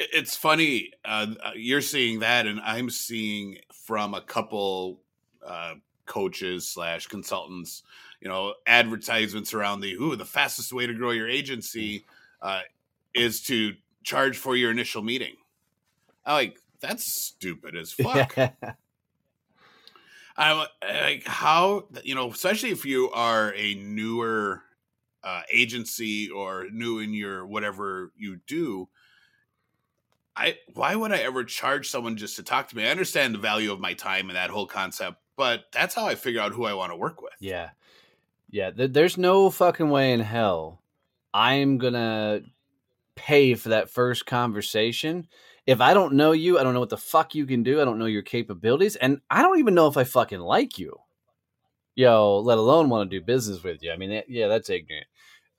It- 0.00 0.10
It's 0.14 0.36
funny. 0.36 0.92
Uh, 1.04 1.34
you're 1.54 1.82
seeing 1.82 2.20
that, 2.20 2.46
and 2.46 2.60
I'm 2.60 2.90
seeing 2.90 3.58
from 3.72 4.14
a 4.14 4.22
couple 4.22 5.02
uh, 5.44 5.76
coaches 6.06 6.68
slash 6.68 7.06
consultants. 7.06 7.82
You 8.20 8.28
know, 8.28 8.54
advertisements 8.66 9.54
around 9.54 9.80
the 9.80 9.94
ooh, 9.94 10.16
the 10.16 10.26
fastest 10.26 10.72
way 10.72 10.86
to 10.86 10.94
grow 10.94 11.10
your 11.10 11.28
agency 11.28 12.06
uh, 12.42 12.62
is 13.14 13.42
to 13.44 13.76
charge 14.02 14.36
for 14.38 14.56
your 14.56 14.70
initial 14.70 15.02
meeting. 15.02 15.36
I'm 16.24 16.34
like, 16.34 16.58
that's 16.80 17.04
stupid 17.04 17.76
as 17.76 17.92
fuck. 17.92 18.40
I'm 20.36 20.66
like, 20.82 21.24
how 21.26 21.88
you 22.04 22.14
know, 22.14 22.30
especially 22.30 22.70
if 22.70 22.84
you 22.84 23.10
are 23.10 23.52
a 23.54 23.74
newer 23.74 24.62
uh, 25.22 25.42
agency 25.52 26.30
or 26.30 26.66
new 26.70 26.98
in 27.00 27.12
your 27.14 27.46
whatever 27.46 28.12
you 28.16 28.36
do. 28.46 28.88
I 30.40 30.58
why 30.72 30.96
would 30.96 31.12
I 31.12 31.18
ever 31.18 31.44
charge 31.44 31.90
someone 31.90 32.16
just 32.16 32.36
to 32.36 32.42
talk 32.42 32.68
to 32.68 32.76
me? 32.76 32.84
I 32.86 32.90
understand 32.90 33.34
the 33.34 33.38
value 33.38 33.72
of 33.72 33.78
my 33.78 33.92
time 33.92 34.30
and 34.30 34.36
that 34.36 34.48
whole 34.48 34.66
concept, 34.66 35.18
but 35.36 35.64
that's 35.70 35.94
how 35.94 36.06
I 36.06 36.14
figure 36.14 36.40
out 36.40 36.52
who 36.52 36.64
I 36.64 36.72
want 36.72 36.92
to 36.92 36.96
work 36.96 37.20
with. 37.20 37.34
yeah. 37.40 37.70
Yeah. 38.52 38.70
Th- 38.70 38.90
there's 38.90 39.16
no 39.16 39.48
fucking 39.50 39.90
way 39.90 40.12
in 40.12 40.20
hell 40.20 40.82
I'm 41.32 41.78
going 41.78 41.92
to 41.92 42.42
pay 43.14 43.54
for 43.54 43.68
that 43.68 43.90
first 43.90 44.26
conversation. 44.26 45.28
If 45.66 45.80
I 45.80 45.94
don't 45.94 46.14
know 46.14 46.32
you, 46.32 46.58
I 46.58 46.64
don't 46.64 46.74
know 46.74 46.80
what 46.80 46.88
the 46.88 46.96
fuck 46.96 47.34
you 47.34 47.46
can 47.46 47.62
do. 47.62 47.80
I 47.80 47.84
don't 47.84 47.98
know 47.98 48.06
your 48.06 48.22
capabilities. 48.22 48.96
And 48.96 49.20
I 49.30 49.42
don't 49.42 49.60
even 49.60 49.74
know 49.74 49.86
if 49.86 49.96
I 49.96 50.04
fucking 50.04 50.40
like 50.40 50.78
you. 50.78 50.96
Yo, 51.94 52.40
let 52.40 52.58
alone 52.58 52.88
want 52.88 53.08
to 53.08 53.20
do 53.20 53.24
business 53.24 53.62
with 53.62 53.82
you. 53.82 53.92
I 53.92 53.96
mean, 53.96 54.10
that, 54.10 54.28
yeah, 54.28 54.48
that's 54.48 54.70
ignorant. 54.70 55.06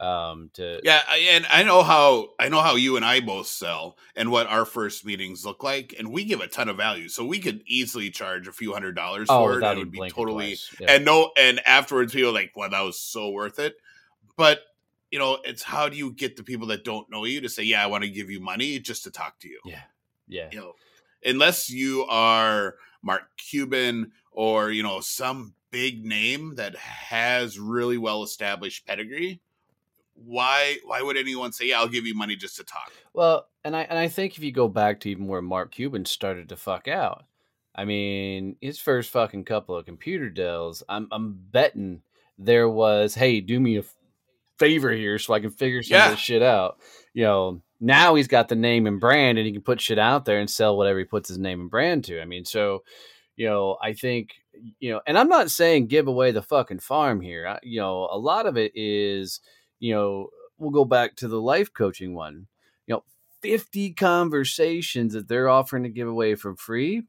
Um, 0.02 0.50
to 0.54 0.80
Yeah, 0.84 1.02
and 1.12 1.46
I 1.50 1.64
know 1.64 1.84
how 1.84 2.30
I 2.40 2.50
know 2.50 2.62
how 2.62 2.76
you 2.76 2.96
and 2.96 3.06
I 3.06 3.20
both 3.20 3.48
sell 3.48 3.98
and 4.16 4.32
what 4.32 4.48
our 4.48 4.66
first 4.66 5.06
meetings 5.06 5.46
look 5.46 5.64
like, 5.64 5.94
and 5.98 6.12
we 6.12 6.26
give 6.26 6.42
a 6.42 6.48
ton 6.48 6.70
of 6.70 6.78
value. 6.78 7.08
So 7.08 7.24
we 7.24 7.40
could 7.40 7.62
easily 7.68 8.10
charge 8.10 8.48
a 8.48 8.52
few 8.52 8.74
hundred 8.74 8.96
dollars 8.96 9.28
oh, 9.30 9.46
for 9.46 9.60
it. 9.60 9.64
It 9.64 9.78
would 9.78 9.92
be 9.92 10.10
totally. 10.10 10.58
Yeah. 10.80 10.92
and 10.92 11.06
no 11.06 11.32
and 11.38 11.62
afterwards 11.68 12.14
people 12.14 12.32
are 12.32 12.34
like 12.34 12.52
well 12.56 12.70
that 12.70 12.82
was 12.82 13.00
so 13.00 13.30
worth 13.30 13.60
it 13.60 13.76
but 14.38 14.62
you 15.12 15.20
know 15.20 15.38
it's 15.44 15.62
how 15.62 15.90
do 15.90 15.98
you 15.98 16.12
get 16.12 16.36
the 16.36 16.44
people 16.44 16.68
that 16.68 16.84
don't 16.84 17.10
know 17.12 17.26
you 17.26 17.42
to 17.42 17.50
say 17.50 17.64
yeah 17.64 17.84
i 17.84 17.88
want 17.88 18.04
to 18.04 18.10
give 18.10 18.32
you 18.32 18.40
money 18.40 18.80
just 18.80 19.04
to 19.04 19.12
talk 19.12 19.38
to 19.40 19.48
you 19.48 19.60
yeah, 19.66 19.82
yeah. 20.28 20.48
you 20.52 20.60
know 20.60 20.74
unless 21.24 21.70
you 21.70 22.06
are 22.10 22.76
mark 23.04 23.24
cuban 23.38 24.12
or 24.32 24.72
you 24.72 24.82
know 24.82 25.00
some 25.00 25.54
big 25.70 26.06
name 26.06 26.56
that 26.56 26.76
has 26.76 27.60
really 27.60 27.98
well 27.98 28.24
established 28.24 28.86
pedigree 28.86 29.42
why 30.26 30.78
why 30.86 31.02
would 31.02 31.18
anyone 31.18 31.52
say 31.52 31.68
yeah 31.68 31.80
i'll 31.80 31.88
give 31.88 32.06
you 32.06 32.16
money 32.16 32.36
just 32.36 32.56
to 32.58 32.64
talk 32.64 32.92
Well, 33.14 33.48
and 33.64 33.76
I 33.76 33.82
and 33.84 33.98
I 34.00 34.08
think 34.08 34.38
if 34.38 34.44
you 34.44 34.52
go 34.52 34.68
back 34.68 35.00
to 35.02 35.10
even 35.10 35.28
where 35.28 35.42
Mark 35.42 35.72
Cuban 35.72 36.06
started 36.06 36.50
to 36.50 36.56
fuck 36.56 36.88
out, 36.88 37.26
I 37.76 37.86
mean, 37.86 38.56
his 38.62 38.80
first 38.80 39.10
fucking 39.12 39.44
couple 39.46 39.76
of 39.76 39.86
computer 39.86 40.30
deals, 40.30 40.82
I'm 40.90 41.08
I'm 41.12 41.38
betting 41.52 42.02
there 42.38 42.68
was, 42.70 43.14
hey, 43.14 43.40
do 43.42 43.60
me 43.60 43.78
a 43.78 43.84
favor 44.58 44.92
here 44.92 45.20
so 45.20 45.34
I 45.34 45.40
can 45.40 45.52
figure 45.52 45.84
some 45.84 45.96
Yeah. 45.98 46.06
of 46.06 46.12
this 46.12 46.20
shit 46.20 46.42
out. 46.42 46.80
You 47.14 47.24
know, 47.24 47.62
now 47.80 48.16
he's 48.16 48.28
got 48.28 48.48
the 48.48 48.56
name 48.56 48.88
and 48.88 49.00
brand, 49.00 49.38
and 49.38 49.46
he 49.46 49.54
can 49.54 49.62
put 49.62 49.82
shit 49.82 50.00
out 50.00 50.26
there 50.26 50.40
and 50.40 50.50
sell 50.50 50.78
whatever 50.78 51.00
he 51.00 51.06
puts 51.06 51.30
his 51.30 51.38
name 51.38 51.62
and 51.62 51.70
brand 51.70 52.06
to. 52.06 52.22
I 52.22 52.26
mean, 52.26 52.46
so 52.46 52.84
you 53.36 53.48
know, 53.48 53.78
I 53.82 53.94
think 53.94 54.32
you 54.80 54.92
know, 54.92 55.02
and 55.06 55.18
I'm 55.18 55.30
not 55.30 55.52
saying 55.52 55.88
give 55.88 56.08
away 56.08 56.32
the 56.32 56.42
fucking 56.42 56.80
farm 56.80 57.22
here. 57.22 57.48
I, 57.48 57.60
you 57.64 57.80
know, 57.80 58.08
a 58.12 58.18
lot 58.18 58.46
of 58.46 58.58
it 58.58 58.72
is, 58.76 59.40
you 59.82 59.94
know, 59.94 60.30
we'll 60.58 60.72
go 60.72 60.86
back 60.86 61.18
to 61.18 61.28
the 61.28 61.42
life 61.42 61.74
coaching 61.74 62.14
one. 62.14 62.48
You 62.88 62.96
know, 62.96 63.04
50 63.42 63.94
conversations 63.94 65.14
that 65.14 65.28
they're 65.28 65.50
offering 65.50 65.84
to 65.84 65.90
give 65.90 66.08
away 66.08 66.36
for 66.36 66.56
free. 66.56 67.04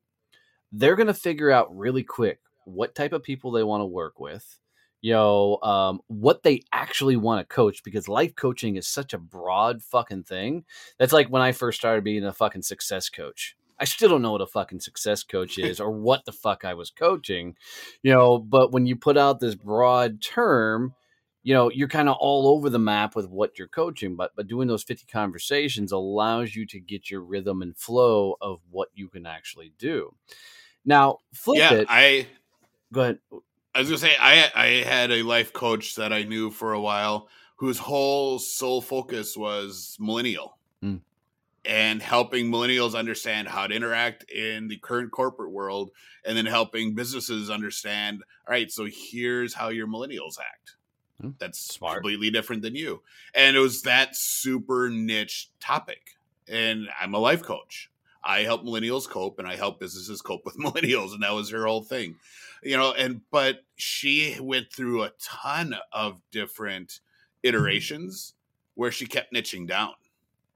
They're 0.73 0.97
going 0.97 1.07
to 1.07 1.15
figure 1.15 1.51
out 1.51 1.77
really 1.77 2.03
quick 2.03 2.41
what 2.65 2.95
type 2.95 3.13
of 3.13 3.23
people 3.23 3.53
they 3.53 3.63
want 3.63 3.83
to 3.83 3.87
work 3.87 4.19
with. 4.19 4.59
You 5.03 5.13
know, 5.13 5.59
um, 5.63 6.01
what 6.07 6.45
they 6.45 6.63
actually 6.73 7.17
want 7.17 7.47
to 7.47 7.55
coach 7.55 7.83
because 7.83 8.09
life 8.09 8.35
coaching 8.37 8.77
is 8.77 8.87
such 8.87 9.13
a 9.13 9.19
broad 9.19 9.83
fucking 9.83 10.23
thing. 10.23 10.65
That's 10.99 11.13
like 11.13 11.29
when 11.29 11.43
I 11.43 11.53
first 11.53 11.79
started 11.79 12.05
being 12.05 12.25
a 12.25 12.33
fucking 12.33 12.63
success 12.63 13.09
coach. 13.09 13.57
I 13.81 13.85
still 13.85 14.09
don't 14.09 14.23
know 14.23 14.31
what 14.31 14.41
a 14.41 14.47
fucking 14.47 14.79
success 14.79 15.25
coach 15.25 15.59
is 15.59 15.81
or 15.81 15.91
what 15.91 16.25
the 16.25 16.31
fuck 16.31 16.65
I 16.65 16.75
was 16.75 16.91
coaching, 16.91 17.57
you 18.05 18.13
know. 18.13 18.39
But 18.39 18.71
when 18.71 18.87
you 18.87 18.95
put 18.95 19.19
out 19.19 19.41
this 19.41 19.57
broad 19.57 20.23
term, 20.23 20.95
you 21.43 21.55
know, 21.55 21.71
you're 21.71 21.89
kind 21.89 22.09
of 22.09 22.17
all 22.21 22.47
over 22.49 22.71
the 22.71 22.79
map 22.79 23.17
with 23.17 23.29
what 23.29 23.59
you're 23.59 23.69
coaching. 23.69 24.17
But 24.17 24.33
but 24.37 24.47
doing 24.47 24.69
those 24.69 24.85
50 24.85 25.07
conversations 25.07 25.93
allows 25.93 26.55
you 26.55 26.67
to 26.67 26.81
get 26.81 27.11
your 27.11 27.21
rhythm 27.23 27.63
and 27.63 27.77
flow 27.77 28.37
of 28.41 28.61
what 28.71 28.89
you 28.95 29.09
can 29.09 29.27
actually 29.27 29.73
do. 29.79 30.15
Now, 30.85 31.19
flip 31.33 31.59
yeah 31.59 31.75
it. 31.75 31.87
i 31.89 32.27
Go 32.93 33.01
ahead. 33.01 33.19
I 33.75 33.79
was 33.79 33.89
gonna 33.89 33.99
say 33.99 34.15
I 34.21 34.51
I 34.55 34.67
had 34.89 35.11
a 35.11 35.23
life 35.23 35.53
coach 35.53 35.97
that 35.97 36.13
I 36.13 36.25
knew 36.25 36.51
for 36.51 36.75
a 36.75 36.81
while 36.81 37.29
whose 37.57 37.79
whole 37.79 38.39
sole 38.39 38.83
focus 38.83 39.37
was 39.37 39.97
millennial. 39.99 40.59
Mm. 40.83 41.01
and 41.65 42.03
helping 42.03 42.51
millennials 42.51 42.97
understand 42.97 43.47
how 43.47 43.69
to 43.69 43.73
interact 43.73 44.29
in 44.29 44.67
the 44.67 44.79
current 44.79 45.13
corporate 45.13 45.53
world 45.53 45.93
and 46.25 46.37
then 46.37 46.45
helping 46.45 46.97
businesses 46.97 47.51
understand 47.51 48.25
all 48.49 48.53
right 48.53 48.73
so 48.73 48.89
here's 48.93 49.55
how 49.55 49.69
your 49.69 49.87
millennials 49.87 50.41
act 50.41 50.75
that's 51.39 51.59
smart. 51.59 51.97
completely 51.97 52.31
different 52.31 52.63
than 52.63 52.75
you 52.75 53.01
and 53.35 53.57
it 53.57 53.61
was 53.61 53.83
that 53.83 54.17
super 54.17 54.89
niche 54.89 55.51
topic 55.61 56.17
and 56.49 56.89
i'm 57.01 57.15
a 57.15 57.19
life 57.19 57.43
coach 57.43 57.91
i 58.25 58.41
help 58.41 58.63
millennials 58.63 59.09
cope 59.09 59.39
and 59.39 59.49
i 59.49 59.57
help 59.57 59.81
businesses 59.81 60.21
cope 60.23 60.45
with 60.45 60.57
millennials 60.59 61.13
and 61.13 61.23
that 61.23 61.33
was 61.33 61.51
her 61.51 61.67
whole 61.67 61.83
thing 61.83 62.17
you 62.63 62.77
know 62.77 62.93
and 62.93 63.21
but 63.31 63.65
she 63.77 64.37
went 64.41 64.73
through 64.73 65.03
a 65.03 65.11
ton 65.21 65.75
of 65.93 66.21
different 66.31 67.01
iterations 67.43 68.35
where 68.75 68.91
she 68.91 69.07
kept 69.07 69.33
niching 69.33 69.67
down 69.67 69.93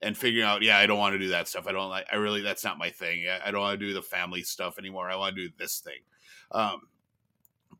and 0.03 0.17
figuring 0.17 0.47
out, 0.47 0.63
yeah, 0.63 0.79
I 0.79 0.87
don't 0.87 0.99
want 0.99 1.15
to 1.15 1.19
do 1.19 1.29
that 1.29 1.49
stuff. 1.49 1.67
I 1.67 1.73
don't 1.73 1.89
like, 1.89 2.07
I 2.13 2.17
really, 2.17 2.43
that's 2.43 2.65
not 2.65 2.79
my 2.79 2.91
thing. 2.91 3.27
I, 3.29 3.49
I 3.49 3.51
don't 3.51 3.61
want 3.61 3.79
to 3.79 3.87
do 3.87 3.93
the 3.93 4.03
family 4.03 4.43
stuff 4.43 4.79
anymore. 4.79 5.11
I 5.11 5.17
want 5.17 5.35
to 5.37 5.49
do 5.49 5.55
this 5.59 5.81
thing. 5.81 6.01
Um, 6.53 6.83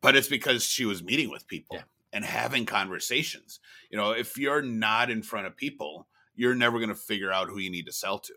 but 0.01 0.15
it's 0.15 0.27
because 0.27 0.63
she 0.63 0.85
was 0.85 1.03
meeting 1.03 1.29
with 1.29 1.47
people 1.47 1.77
Yeah. 1.77 1.83
And 2.17 2.25
having 2.25 2.65
conversations. 2.65 3.59
You 3.91 3.97
know, 3.99 4.09
if 4.09 4.39
you're 4.39 4.63
not 4.63 5.11
in 5.11 5.21
front 5.21 5.45
of 5.45 5.55
people, 5.55 6.07
you're 6.35 6.55
never 6.55 6.79
going 6.79 6.89
to 6.89 6.95
figure 6.95 7.31
out 7.31 7.47
who 7.47 7.59
you 7.59 7.69
need 7.69 7.85
to 7.85 7.91
sell 7.91 8.17
to. 8.17 8.33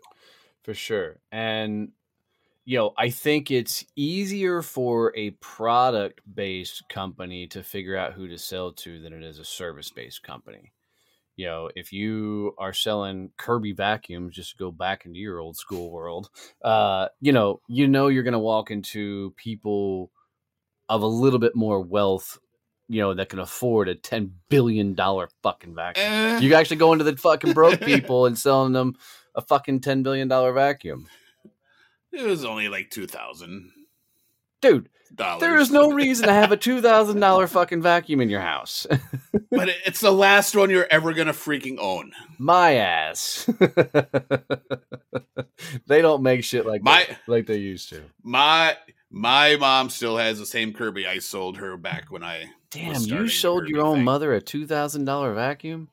for 0.61 0.75
sure. 0.75 1.17
And 1.31 1.93
you 2.63 2.77
know, 2.77 2.93
I 2.95 3.09
think 3.09 3.49
it's 3.49 3.83
easier 3.95 4.61
for 4.61 5.11
a 5.17 5.31
product 5.31 6.21
based 6.31 6.83
company 6.89 7.47
to 7.47 7.63
figure 7.63 7.97
out 7.97 8.13
who 8.13 8.27
to 8.27 8.37
sell 8.37 8.71
to 8.71 9.01
than 9.01 9.13
it 9.13 9.23
is 9.23 9.39
a 9.39 9.43
service 9.43 9.89
based 9.89 10.21
company. 10.21 10.73
You 11.35 11.47
know, 11.47 11.71
if 11.75 11.91
you 11.91 12.53
are 12.59 12.73
selling 12.73 13.31
Kirby 13.37 13.71
vacuums, 13.71 14.35
just 14.35 14.59
go 14.59 14.69
back 14.69 15.07
into 15.07 15.17
your 15.17 15.39
old 15.39 15.57
school 15.57 15.89
world, 15.89 16.29
uh, 16.63 17.07
you 17.19 17.31
know, 17.31 17.61
you 17.67 17.87
know 17.87 18.09
you're 18.09 18.21
going 18.21 18.33
to 18.33 18.39
walk 18.39 18.69
into 18.69 19.33
people 19.37 20.11
of 20.87 21.01
a 21.01 21.07
little 21.07 21.39
bit 21.39 21.55
more 21.55 21.81
wealth, 21.81 22.37
you 22.91 23.01
know, 23.01 23.13
that 23.13 23.29
can 23.29 23.39
afford 23.39 23.87
a 23.89 23.95
ten 23.95 24.33
billion 24.49 24.93
dollar 24.93 25.29
fucking 25.43 25.73
vacuum. 25.75 26.05
Eh, 26.05 26.39
You 26.39 26.53
actually 26.55 26.77
go 26.77 26.91
into 26.93 27.05
the 27.05 27.15
fucking 27.15 27.53
broke 27.53 27.79
people 27.85 28.25
and 28.25 28.37
selling 28.37 28.73
them 28.73 28.95
a 29.35 29.41
fucking 29.41 29.79
ten 29.79 30.03
billion 30.03 30.27
dollar 30.27 30.51
vacuum, 30.53 31.07
it 32.11 32.23
was 32.23 32.43
only 32.43 32.67
like 32.67 32.89
two 32.89 33.07
thousand 33.07 33.71
dude. 34.61 34.89
dollars. 35.15 35.39
There 35.41 35.57
is 35.57 35.71
no 35.71 35.91
reason 35.93 36.27
to 36.27 36.33
have 36.33 36.51
a 36.51 36.57
two 36.57 36.81
thousand 36.81 37.19
dollar 37.21 37.47
fucking 37.47 37.81
vacuum 37.81 38.19
in 38.19 38.29
your 38.29 38.41
house. 38.41 38.85
but 39.51 39.69
it's 39.85 40.01
the 40.01 40.11
last 40.11 40.53
one 40.55 40.69
you're 40.69 40.87
ever 40.91 41.13
going 41.13 41.27
to 41.27 41.33
freaking 41.33 41.77
own. 41.79 42.11
My 42.37 42.73
ass. 42.75 43.49
they 45.87 46.01
don't 46.01 46.23
make 46.23 46.43
shit 46.43 46.65
like 46.65 46.83
My- 46.83 47.05
that, 47.07 47.19
like 47.27 47.47
they 47.47 47.57
used 47.57 47.89
to. 47.89 48.01
My 48.23 48.75
my 49.11 49.55
mom 49.57 49.89
still 49.89 50.17
has 50.17 50.39
the 50.39 50.45
same 50.45 50.73
Kirby 50.73 51.05
I 51.05 51.19
sold 51.19 51.57
her 51.57 51.77
back 51.77 52.09
when 52.11 52.23
I 52.23 52.51
Damn, 52.71 53.01
you 53.01 53.27
sold 53.27 53.61
Kirby 53.63 53.71
your 53.73 53.85
own 53.85 53.97
thing. 53.97 54.05
mother 54.05 54.33
a 54.33 54.41
two 54.41 54.65
thousand 54.65 55.05
dollar 55.05 55.33
vacuum. 55.33 55.89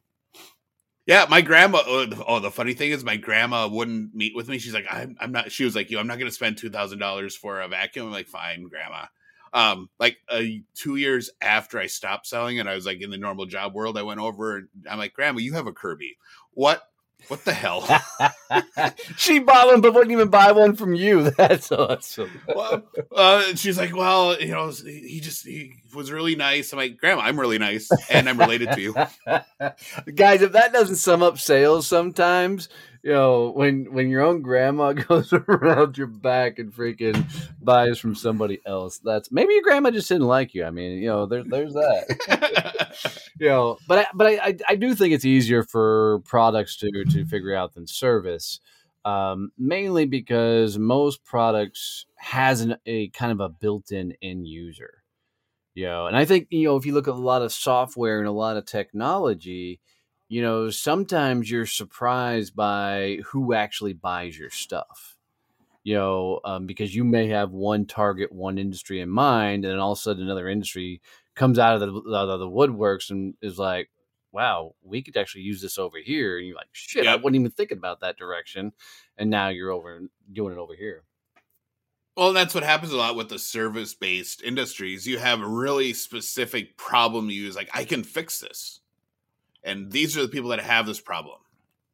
Yeah, 1.06 1.24
my 1.30 1.40
grandma. 1.40 1.80
Oh, 1.86 2.04
the- 2.04 2.24
oh, 2.24 2.38
the 2.40 2.50
funny 2.50 2.74
thing 2.74 2.90
is, 2.90 3.02
my 3.02 3.16
grandma 3.16 3.66
wouldn't 3.66 4.14
meet 4.14 4.36
with 4.36 4.46
me. 4.48 4.58
She's 4.58 4.74
like, 4.74 4.86
I'm, 4.90 5.16
I'm 5.18 5.32
not. 5.32 5.50
She 5.50 5.64
was 5.64 5.74
like, 5.74 5.90
you, 5.90 5.98
I'm 5.98 6.06
not 6.06 6.18
going 6.18 6.28
to 6.30 6.34
spend 6.34 6.58
two 6.58 6.70
thousand 6.70 6.98
dollars 6.98 7.34
for 7.34 7.60
a 7.60 7.68
vacuum. 7.68 8.06
I'm 8.06 8.12
like, 8.12 8.28
fine, 8.28 8.68
grandma. 8.68 9.06
Um, 9.54 9.88
like 9.98 10.18
uh, 10.28 10.42
two 10.74 10.96
years 10.96 11.30
after 11.40 11.78
I 11.78 11.86
stopped 11.86 12.26
selling 12.26 12.60
and 12.60 12.68
I 12.68 12.74
was 12.74 12.84
like 12.84 13.00
in 13.00 13.08
the 13.08 13.16
normal 13.16 13.46
job 13.46 13.72
world, 13.74 13.96
I 13.96 14.02
went 14.02 14.20
over 14.20 14.58
and 14.58 14.68
I'm 14.88 14.98
like, 14.98 15.14
Grandma, 15.14 15.38
you 15.40 15.54
have 15.54 15.66
a 15.66 15.72
Kirby. 15.72 16.18
What? 16.52 16.82
What 17.26 17.44
the 17.44 17.52
hell? 17.52 17.82
she 19.16 19.38
bought 19.38 19.66
one, 19.66 19.80
but 19.80 19.92
wouldn't 19.92 20.12
even 20.12 20.28
buy 20.28 20.52
one 20.52 20.76
from 20.76 20.94
you. 20.94 21.30
That's 21.36 21.70
awesome. 21.70 22.40
well, 22.46 22.84
uh, 23.14 23.44
and 23.48 23.58
she's 23.58 23.76
like, 23.76 23.94
well, 23.94 24.40
you 24.40 24.52
know, 24.52 24.70
he 24.70 25.20
just 25.20 25.44
he 25.44 25.82
was 25.94 26.10
really 26.10 26.36
nice. 26.36 26.72
I'm 26.72 26.78
like, 26.78 26.96
Grandma, 26.96 27.22
I'm 27.22 27.38
really 27.38 27.58
nice, 27.58 27.90
and 28.08 28.28
I'm 28.28 28.38
related 28.38 28.72
to 28.72 28.80
you. 28.80 28.94
Guys, 30.14 30.42
if 30.42 30.52
that 30.52 30.72
doesn't 30.72 30.96
sum 30.96 31.22
up 31.22 31.38
sales 31.38 31.86
sometimes, 31.86 32.68
you 33.08 33.14
know, 33.14 33.52
when 33.52 33.90
when 33.90 34.10
your 34.10 34.20
own 34.20 34.42
grandma 34.42 34.92
goes 35.08 35.32
around 35.32 35.96
your 35.96 36.08
back 36.08 36.58
and 36.58 36.70
freaking 36.70 37.24
buys 37.58 37.98
from 37.98 38.14
somebody 38.14 38.60
else, 38.66 38.98
that's 38.98 39.32
maybe 39.32 39.54
your 39.54 39.62
grandma 39.62 39.90
just 39.90 40.10
didn't 40.10 40.26
like 40.26 40.54
you. 40.54 40.62
I 40.62 40.70
mean, 40.70 40.98
you 40.98 41.08
know, 41.08 41.24
there, 41.24 41.42
there's 41.42 41.72
that. 41.72 43.22
you 43.40 43.48
know, 43.48 43.78
but 43.88 44.00
I, 44.00 44.06
but 44.12 44.26
I, 44.26 44.32
I, 44.42 44.56
I 44.68 44.74
do 44.74 44.94
think 44.94 45.14
it's 45.14 45.24
easier 45.24 45.62
for 45.62 46.20
products 46.26 46.76
to 46.76 47.04
to 47.12 47.24
figure 47.24 47.54
out 47.54 47.72
than 47.72 47.86
service. 47.86 48.60
Um, 49.06 49.52
mainly 49.56 50.04
because 50.04 50.76
most 50.76 51.24
products 51.24 52.04
has 52.16 52.60
an, 52.60 52.76
a 52.84 53.08
kind 53.08 53.32
of 53.32 53.40
a 53.40 53.48
built-in 53.48 54.12
end 54.20 54.46
user 54.46 55.02
you 55.72 55.86
know 55.86 56.06
and 56.06 56.16
i 56.16 56.24
think 56.24 56.48
you 56.50 56.66
know 56.66 56.76
if 56.76 56.84
you 56.84 56.92
look 56.92 57.06
at 57.06 57.14
a 57.14 57.16
lot 57.16 57.40
of 57.40 57.52
software 57.52 58.18
and 58.18 58.26
a 58.26 58.32
lot 58.32 58.56
of 58.56 58.66
technology 58.66 59.80
you 60.28 60.42
know 60.42 60.70
sometimes 60.70 61.50
you're 61.50 61.66
surprised 61.66 62.54
by 62.54 63.18
who 63.26 63.54
actually 63.54 63.92
buys 63.92 64.38
your 64.38 64.50
stuff 64.50 65.16
you 65.84 65.94
know 65.94 66.40
um, 66.44 66.66
because 66.66 66.94
you 66.94 67.04
may 67.04 67.28
have 67.28 67.50
one 67.50 67.86
target 67.86 68.30
one 68.32 68.58
industry 68.58 69.00
in 69.00 69.08
mind 69.08 69.64
and 69.64 69.72
then 69.72 69.80
all 69.80 69.92
of 69.92 69.98
a 69.98 70.00
sudden 70.00 70.24
another 70.24 70.48
industry 70.48 71.00
comes 71.34 71.58
out 71.58 71.80
of 71.80 71.80
the, 71.80 72.14
out 72.14 72.28
of 72.28 72.40
the 72.40 72.48
woodworks 72.48 73.10
and 73.10 73.34
is 73.42 73.58
like 73.58 73.88
wow 74.32 74.74
we 74.82 75.02
could 75.02 75.16
actually 75.16 75.42
use 75.42 75.62
this 75.62 75.78
over 75.78 75.98
here 75.98 76.38
and 76.38 76.46
you're 76.46 76.56
like 76.56 76.68
shit 76.72 77.06
i 77.06 77.16
wasn't 77.16 77.36
even 77.36 77.50
thinking 77.50 77.78
about 77.78 78.00
that 78.00 78.18
direction 78.18 78.72
and 79.16 79.30
now 79.30 79.48
you're 79.48 79.70
over 79.70 80.02
doing 80.32 80.52
it 80.52 80.58
over 80.58 80.74
here 80.74 81.04
Well, 82.16 82.32
that's 82.32 82.52
what 82.52 82.64
happens 82.64 82.92
a 82.92 82.96
lot 82.96 83.14
with 83.14 83.28
the 83.28 83.38
service 83.38 83.94
based 83.94 84.42
industries. 84.42 85.06
You 85.06 85.18
have 85.18 85.40
really 85.40 85.92
specific 85.92 86.76
problem 86.76 87.30
you 87.30 87.42
use, 87.42 87.54
like, 87.54 87.70
I 87.72 87.84
can 87.84 88.02
fix 88.02 88.40
this. 88.40 88.80
And 89.68 89.92
these 89.92 90.16
are 90.16 90.22
the 90.22 90.28
people 90.28 90.50
that 90.50 90.60
have 90.60 90.86
this 90.86 91.00
problem. 91.00 91.38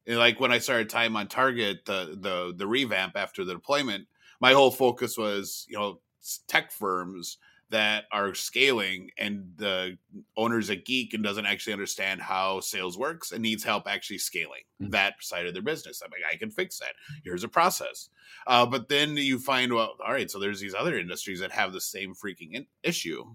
And 0.07 0.19
like 0.19 0.39
when 0.39 0.53
I 0.53 0.59
started 0.59 0.89
time 0.91 1.17
on 1.17 1.29
target, 1.29 1.85
the 1.87 2.17
the 2.21 2.55
the 2.57 2.67
revamp 2.67 3.17
after 3.17 3.45
the 3.45 3.55
deployment, 3.55 4.07
my 4.41 4.53
whole 4.53 4.71
focus 4.71 5.17
was, 5.19 5.67
you 5.69 5.77
know, 5.77 6.01
tech 6.47 6.71
firms 6.71 7.39
that 7.71 8.05
are 8.13 8.35
scaling 8.35 9.11
and 9.19 9.53
the 9.57 9.97
owner's 10.37 10.69
a 10.71 10.77
geek 10.77 11.15
and 11.15 11.25
doesn't 11.25 11.47
actually 11.47 11.73
understand 11.73 12.21
how 12.21 12.61
sales 12.61 12.97
works 12.97 13.33
and 13.33 13.43
needs 13.43 13.65
help 13.65 13.89
actually 13.89 14.19
scaling 14.19 14.63
Mhm. 14.81 14.91
that 14.93 15.15
side 15.21 15.47
of 15.47 15.55
their 15.55 15.63
business. 15.63 16.03
I'm 16.03 16.11
like, 16.11 16.21
I 16.33 16.37
can 16.37 16.51
fix 16.51 16.79
that. 16.79 16.95
Here's 17.25 17.43
a 17.43 17.49
process. 17.49 18.11
Uh, 18.47 18.67
but 18.67 18.89
then 18.89 19.17
you 19.17 19.39
find, 19.39 19.73
well, 19.73 19.97
all 20.07 20.13
right, 20.13 20.31
so 20.31 20.39
there's 20.39 20.61
these 20.61 20.75
other 20.75 20.97
industries 20.99 21.41
that 21.41 21.51
have 21.53 21.73
the 21.73 21.81
same 21.81 22.15
freaking 22.15 22.53
in- 22.53 22.67
issue 22.83 23.35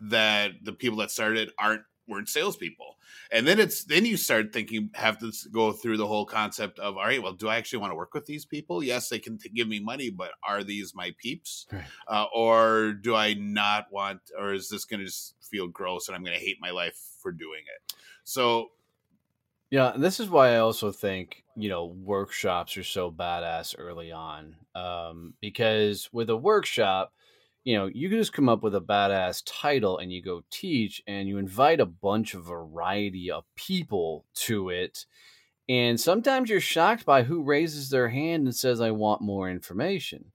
that 0.00 0.52
the 0.62 0.72
people 0.72 0.98
that 0.98 1.10
started 1.10 1.50
aren't 1.58 1.82
weren't 2.06 2.28
salespeople, 2.28 2.98
and 3.30 3.46
then 3.46 3.58
it's 3.58 3.84
then 3.84 4.04
you 4.04 4.16
start 4.16 4.52
thinking 4.52 4.90
have 4.94 5.18
to 5.18 5.32
go 5.50 5.72
through 5.72 5.96
the 5.96 6.06
whole 6.06 6.26
concept 6.26 6.78
of 6.78 6.96
all 6.96 7.04
right, 7.04 7.22
well, 7.22 7.32
do 7.32 7.48
I 7.48 7.56
actually 7.56 7.78
want 7.80 7.90
to 7.92 7.96
work 7.96 8.14
with 8.14 8.26
these 8.26 8.44
people? 8.44 8.82
Yes, 8.82 9.08
they 9.08 9.18
can 9.18 9.38
t- 9.38 9.48
give 9.48 9.68
me 9.68 9.80
money, 9.80 10.10
but 10.10 10.32
are 10.42 10.62
these 10.64 10.94
my 10.94 11.14
peeps, 11.18 11.66
Right. 11.70 11.90
uh, 12.06 12.26
or 12.34 12.92
do 12.92 13.14
I 13.14 13.34
not 13.34 13.90
want, 13.92 14.20
or 14.38 14.52
is 14.52 14.68
this 14.68 14.84
going 14.84 15.00
to 15.00 15.06
just 15.06 15.36
feel 15.42 15.68
gross 15.68 16.08
and 16.08 16.16
I'm 16.16 16.24
going 16.24 16.38
to 16.38 16.44
hate 16.44 16.58
my 16.60 16.70
life 16.70 16.98
for 17.20 17.32
doing 17.32 17.62
it? 17.66 17.94
So 18.24 18.70
Yeah, 19.70 19.92
and 19.94 20.04
this 20.04 20.20
is 20.20 20.28
why 20.30 20.50
I 20.54 20.58
also 20.58 20.92
think 20.92 21.44
you 21.56 21.68
know 21.68 21.86
workshops 21.86 22.76
are 22.76 22.84
so 22.84 23.10
badass 23.10 23.74
early 23.78 24.12
on, 24.12 24.56
um, 24.74 25.34
because 25.40 26.12
with 26.12 26.30
a 26.30 26.36
workshop, 26.36 27.12
you 27.64 27.76
know 27.76 27.86
you 27.86 28.08
can 28.08 28.18
just 28.18 28.32
come 28.32 28.48
up 28.48 28.62
with 28.62 28.74
a 28.74 28.80
badass 28.80 29.42
title 29.46 29.98
and 29.98 30.12
you 30.12 30.22
go 30.22 30.44
teach, 30.50 31.02
and 31.06 31.28
you 31.28 31.38
invite 31.38 31.80
a 31.80 31.86
bunch 31.86 32.34
of 32.34 32.44
variety 32.46 33.30
of 33.30 33.44
people 33.56 34.24
to 34.34 34.70
it, 34.70 35.06
and 35.68 36.00
sometimes 36.00 36.50
you're 36.50 36.60
shocked 36.60 37.04
by 37.06 37.22
who 37.24 37.42
raises 37.42 37.90
their 37.90 38.08
hand 38.10 38.46
and 38.46 38.54
says, 38.56 38.80
"I 38.80 38.90
want 38.92 39.22
more 39.22 39.50
information." 39.50 40.32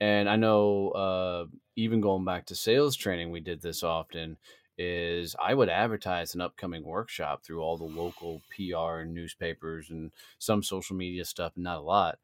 And 0.00 0.28
I 0.28 0.36
know, 0.36 0.90
uh, 0.90 1.46
even 1.76 2.00
going 2.00 2.24
back 2.24 2.46
to 2.46 2.54
sales 2.56 2.96
training, 2.96 3.30
we 3.30 3.40
did 3.40 3.62
this 3.62 3.82
often 3.82 4.38
is 4.78 5.34
I 5.40 5.54
would 5.54 5.68
advertise 5.70 6.34
an 6.34 6.40
upcoming 6.42 6.84
workshop 6.84 7.42
through 7.44 7.62
all 7.62 7.78
the 7.78 7.84
local 7.84 8.42
PR 8.50 9.00
and 9.00 9.14
newspapers 9.14 9.90
and 9.90 10.12
some 10.38 10.62
social 10.62 10.96
media 10.96 11.24
stuff, 11.24 11.52
not 11.56 11.78
a 11.78 11.82
lot. 11.82 12.18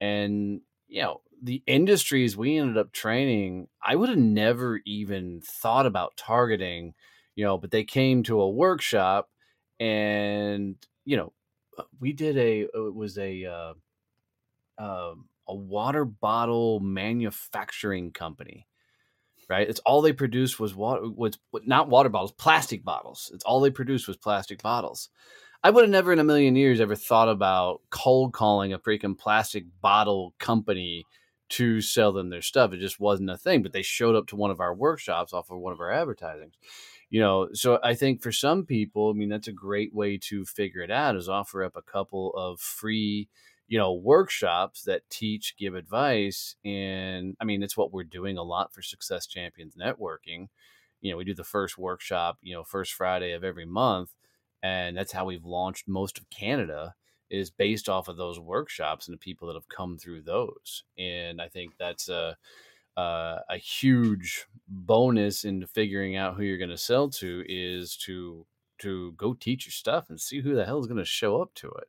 And, 0.00 0.62
you 0.88 1.02
know, 1.02 1.20
the 1.42 1.62
industries 1.66 2.36
we 2.36 2.56
ended 2.58 2.78
up 2.78 2.92
training, 2.92 3.68
I 3.84 3.96
would 3.96 4.08
have 4.08 4.18
never 4.18 4.80
even 4.86 5.40
thought 5.42 5.86
about 5.86 6.16
targeting, 6.16 6.94
you 7.34 7.44
know, 7.44 7.58
but 7.58 7.70
they 7.70 7.84
came 7.84 8.22
to 8.24 8.40
a 8.40 8.50
workshop 8.50 9.28
and, 9.78 10.76
you 11.04 11.16
know, 11.16 11.32
uh, 11.78 11.84
we 12.00 12.12
did 12.12 12.38
a, 12.38 12.60
it 12.62 12.94
was 12.94 13.18
a, 13.18 13.44
uh, 13.44 13.74
um, 14.78 15.28
a 15.48 15.54
water 15.54 16.04
bottle 16.04 16.80
manufacturing 16.80 18.12
company 18.12 18.66
right? 19.48 19.68
It's 19.68 19.80
all 19.80 20.02
they 20.02 20.12
produced 20.12 20.58
was 20.60 20.74
water, 20.74 21.02
was 21.08 21.38
not 21.64 21.88
water 21.88 22.08
bottles, 22.08 22.32
plastic 22.32 22.84
bottles. 22.84 23.30
It's 23.34 23.44
all 23.44 23.60
they 23.60 23.70
produced 23.70 24.08
was 24.08 24.16
plastic 24.16 24.62
bottles. 24.62 25.10
I 25.62 25.70
would 25.70 25.82
have 25.82 25.90
never 25.90 26.12
in 26.12 26.18
a 26.18 26.24
million 26.24 26.56
years 26.56 26.80
ever 26.80 26.94
thought 26.94 27.28
about 27.28 27.80
cold 27.90 28.32
calling 28.32 28.72
a 28.72 28.78
freaking 28.78 29.18
plastic 29.18 29.64
bottle 29.80 30.34
company 30.38 31.04
to 31.48 31.80
sell 31.80 32.12
them 32.12 32.30
their 32.30 32.42
stuff. 32.42 32.72
It 32.72 32.80
just 32.80 33.00
wasn't 33.00 33.30
a 33.30 33.36
thing. 33.36 33.62
But 33.62 33.72
they 33.72 33.82
showed 33.82 34.16
up 34.16 34.26
to 34.28 34.36
one 34.36 34.50
of 34.50 34.60
our 34.60 34.74
workshops 34.74 35.32
off 35.32 35.50
of 35.50 35.58
one 35.58 35.72
of 35.72 35.80
our 35.80 35.90
advertisings. 35.92 36.54
You 37.08 37.20
know, 37.20 37.48
so 37.52 37.78
I 37.84 37.94
think 37.94 38.20
for 38.20 38.32
some 38.32 38.64
people, 38.64 39.10
I 39.10 39.12
mean, 39.12 39.28
that's 39.28 39.46
a 39.48 39.52
great 39.52 39.94
way 39.94 40.18
to 40.22 40.44
figure 40.44 40.82
it 40.82 40.90
out 40.90 41.16
is 41.16 41.28
offer 41.28 41.62
up 41.62 41.76
a 41.76 41.82
couple 41.82 42.32
of 42.34 42.58
free, 42.58 43.28
you 43.68 43.78
know, 43.78 43.92
workshops 43.92 44.82
that 44.84 45.08
teach, 45.08 45.56
give 45.56 45.76
advice. 45.76 46.56
And 46.64 47.36
I 47.40 47.44
mean, 47.44 47.62
it's 47.62 47.76
what 47.76 47.92
we're 47.92 48.02
doing 48.04 48.38
a 48.38 48.42
lot 48.42 48.72
for 48.72 48.82
Success 48.82 49.26
Champions 49.26 49.76
Networking. 49.76 50.48
You 51.00 51.12
know, 51.12 51.16
we 51.16 51.24
do 51.24 51.34
the 51.34 51.44
first 51.44 51.78
workshop, 51.78 52.38
you 52.42 52.54
know, 52.54 52.64
first 52.64 52.92
Friday 52.92 53.32
of 53.32 53.44
every 53.44 53.66
month. 53.66 54.10
And 54.62 54.96
that's 54.96 55.12
how 55.12 55.24
we've 55.24 55.44
launched 55.44 55.88
most 55.88 56.18
of 56.18 56.28
Canada 56.30 56.94
is 57.30 57.50
based 57.50 57.88
off 57.88 58.08
of 58.08 58.16
those 58.16 58.38
workshops 58.38 59.06
and 59.06 59.14
the 59.14 59.18
people 59.18 59.48
that 59.48 59.54
have 59.54 59.68
come 59.68 59.98
through 59.98 60.22
those. 60.22 60.84
And 60.98 61.40
I 61.40 61.48
think 61.48 61.74
that's 61.78 62.08
a, 62.08 62.36
uh, 62.96 63.38
a 63.50 63.56
huge 63.58 64.46
bonus 64.68 65.44
into 65.44 65.66
figuring 65.66 66.16
out 66.16 66.36
who 66.36 66.42
you're 66.42 66.58
going 66.58 66.70
to 66.70 66.78
sell 66.78 67.08
to 67.10 67.44
is 67.48 67.96
to 67.98 68.46
to 68.78 69.12
go 69.12 69.32
teach 69.32 69.64
your 69.64 69.72
stuff 69.72 70.10
and 70.10 70.20
see 70.20 70.40
who 70.40 70.54
the 70.54 70.66
hell 70.66 70.78
is 70.78 70.86
going 70.86 70.98
to 70.98 71.04
show 71.04 71.40
up 71.40 71.54
to 71.54 71.68
it. 71.68 71.88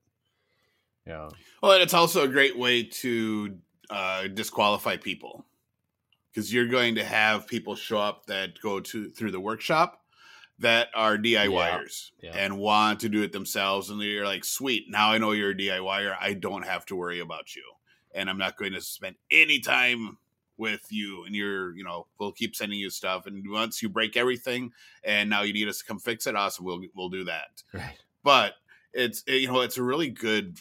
Yeah. 1.05 1.29
Well, 1.61 1.73
and 1.73 1.81
it's 1.81 1.93
also 1.93 2.23
a 2.23 2.29
great 2.29 2.57
way 2.57 2.83
to 2.83 3.57
uh, 3.89 4.27
disqualify 4.27 4.97
people 4.97 5.45
because 6.29 6.53
you're 6.53 6.67
going 6.67 6.95
to 6.95 7.03
have 7.03 7.47
people 7.47 7.75
show 7.75 7.99
up 7.99 8.25
that 8.27 8.59
go 8.61 8.79
to 8.79 9.09
through 9.09 9.31
the 9.31 9.39
workshop 9.39 10.01
that 10.59 10.87
are 10.95 11.17
DIYers 11.17 12.11
Yeah, 12.21 12.31
yeah. 12.33 12.37
and 12.37 12.57
want 12.57 12.99
to 13.01 13.09
do 13.09 13.21
it 13.21 13.31
themselves. 13.31 13.89
And 13.89 14.01
you're 14.01 14.25
like, 14.25 14.43
sweet, 14.43 14.85
now 14.89 15.11
I 15.11 15.17
know 15.17 15.31
you're 15.31 15.51
a 15.51 15.55
DIYer. 15.55 16.15
I 16.19 16.33
don't 16.33 16.65
have 16.65 16.85
to 16.87 16.95
worry 16.95 17.19
about 17.19 17.55
you. 17.55 17.63
And 18.15 18.29
I'm 18.29 18.37
not 18.37 18.57
going 18.57 18.73
to 18.73 18.81
spend 18.81 19.15
any 19.29 19.59
time 19.59 20.17
with 20.57 20.87
you. 20.89 21.25
And 21.25 21.35
you're, 21.35 21.75
you 21.77 21.83
know, 21.83 22.07
we'll 22.19 22.31
keep 22.31 22.55
sending 22.55 22.79
you 22.79 22.89
stuff. 22.89 23.27
And 23.27 23.43
once 23.47 23.81
you 23.83 23.89
break 23.89 24.17
everything 24.17 24.71
and 25.03 25.29
now 25.29 25.43
you 25.43 25.53
need 25.53 25.67
us 25.67 25.79
to 25.79 25.85
come 25.85 25.99
fix 25.99 26.25
it, 26.25 26.35
awesome, 26.35 26.65
we'll, 26.65 26.81
we'll 26.95 27.09
do 27.09 27.25
that. 27.25 27.63
Right. 27.73 27.97
But 28.23 28.53
it's, 28.93 29.23
eh, 29.27 29.33
you 29.35 29.47
know, 29.47 29.61
it's 29.61 29.77
a 29.77 29.83
really 29.83 30.09
good 30.09 30.57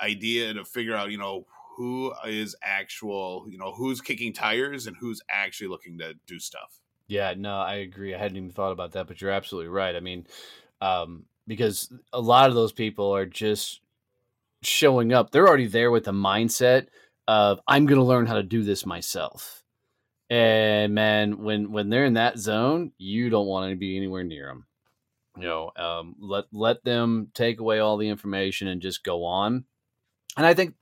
idea 0.00 0.52
to 0.52 0.64
figure 0.64 0.94
out, 0.94 1.10
you 1.10 1.18
know, 1.18 1.46
who 1.76 2.12
is 2.26 2.54
actual, 2.62 3.46
you 3.48 3.56
know, 3.56 3.72
who's 3.72 4.02
kicking 4.02 4.34
tires 4.34 4.86
and 4.86 4.96
who's 5.00 5.22
actually 5.30 5.68
looking 5.68 5.96
to 5.98 6.12
do 6.26 6.38
stuff. 6.38 6.79
Yeah, 7.10 7.34
no, 7.36 7.56
I 7.56 7.74
agree. 7.74 8.14
I 8.14 8.18
hadn't 8.18 8.36
even 8.36 8.50
thought 8.50 8.70
about 8.70 8.92
that, 8.92 9.08
but 9.08 9.20
you're 9.20 9.32
absolutely 9.32 9.68
right. 9.68 9.96
I 9.96 10.00
mean, 10.00 10.28
um, 10.80 11.24
because 11.48 11.92
a 12.12 12.20
lot 12.20 12.48
of 12.48 12.54
those 12.54 12.70
people 12.70 13.12
are 13.12 13.26
just 13.26 13.80
showing 14.62 15.12
up. 15.12 15.30
They're 15.30 15.48
already 15.48 15.66
there 15.66 15.90
with 15.90 16.04
the 16.04 16.12
mindset 16.12 16.86
of 17.26 17.58
I'm 17.66 17.86
going 17.86 17.98
to 17.98 18.04
learn 18.04 18.26
how 18.26 18.34
to 18.34 18.44
do 18.44 18.62
this 18.62 18.86
myself. 18.86 19.64
And 20.30 20.94
man, 20.94 21.42
when 21.42 21.72
when 21.72 21.88
they're 21.88 22.04
in 22.04 22.14
that 22.14 22.38
zone, 22.38 22.92
you 22.96 23.28
don't 23.28 23.48
want 23.48 23.70
to 23.72 23.76
be 23.76 23.96
anywhere 23.96 24.22
near 24.22 24.46
them. 24.46 24.66
You 25.36 25.48
know, 25.48 25.72
um, 25.76 26.14
let 26.20 26.44
let 26.52 26.84
them 26.84 27.32
take 27.34 27.58
away 27.58 27.80
all 27.80 27.96
the 27.96 28.08
information 28.08 28.68
and 28.68 28.80
just 28.80 29.02
go 29.02 29.24
on. 29.24 29.64
And 30.36 30.46
I 30.46 30.54
think 30.54 30.74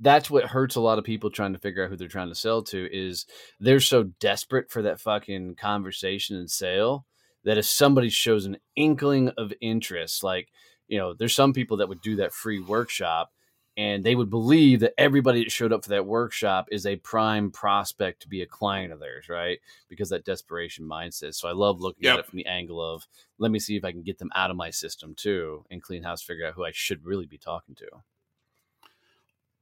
that's 0.00 0.30
what 0.30 0.44
hurts 0.44 0.76
a 0.76 0.80
lot 0.80 0.98
of 0.98 1.04
people 1.04 1.30
trying 1.30 1.52
to 1.54 1.58
figure 1.58 1.84
out 1.84 1.90
who 1.90 1.96
they're 1.96 2.08
trying 2.08 2.28
to 2.28 2.34
sell 2.34 2.62
to 2.62 2.88
is 2.92 3.26
they're 3.60 3.80
so 3.80 4.04
desperate 4.20 4.70
for 4.70 4.82
that 4.82 5.00
fucking 5.00 5.54
conversation 5.54 6.36
and 6.36 6.50
sale 6.50 7.06
that 7.44 7.58
if 7.58 7.64
somebody 7.64 8.10
shows 8.10 8.44
an 8.44 8.58
inkling 8.74 9.30
of 9.38 9.52
interest, 9.60 10.22
like, 10.22 10.48
you 10.88 10.98
know, 10.98 11.14
there's 11.14 11.34
some 11.34 11.52
people 11.52 11.78
that 11.78 11.88
would 11.88 12.02
do 12.02 12.16
that 12.16 12.32
free 12.32 12.60
workshop 12.60 13.32
and 13.78 14.04
they 14.04 14.14
would 14.14 14.30
believe 14.30 14.80
that 14.80 14.94
everybody 14.98 15.44
that 15.44 15.52
showed 15.52 15.72
up 15.72 15.84
for 15.84 15.90
that 15.90 16.06
workshop 16.06 16.66
is 16.70 16.86
a 16.86 16.96
prime 16.96 17.50
prospect 17.50 18.22
to 18.22 18.28
be 18.28 18.40
a 18.42 18.46
client 18.46 18.92
of 18.92 19.00
theirs, 19.00 19.28
right? 19.28 19.58
Because 19.88 20.08
that 20.10 20.24
desperation 20.24 20.84
mindset. 20.86 21.34
So 21.34 21.48
I 21.48 21.52
love 21.52 21.80
looking 21.80 22.04
Yep. 22.04 22.14
at 22.14 22.20
it 22.20 22.26
from 22.26 22.38
the 22.38 22.46
angle 22.46 22.80
of 22.80 23.06
let 23.38 23.50
me 23.50 23.58
see 23.58 23.76
if 23.76 23.84
I 23.84 23.92
can 23.92 24.02
get 24.02 24.18
them 24.18 24.30
out 24.34 24.50
of 24.50 24.56
my 24.56 24.70
system 24.70 25.14
too 25.14 25.64
and 25.70 25.82
clean 25.82 26.02
house, 26.02 26.22
figure 26.22 26.46
out 26.46 26.54
who 26.54 26.64
I 26.64 26.72
should 26.72 27.04
really 27.04 27.26
be 27.26 27.38
talking 27.38 27.74
to. 27.76 27.86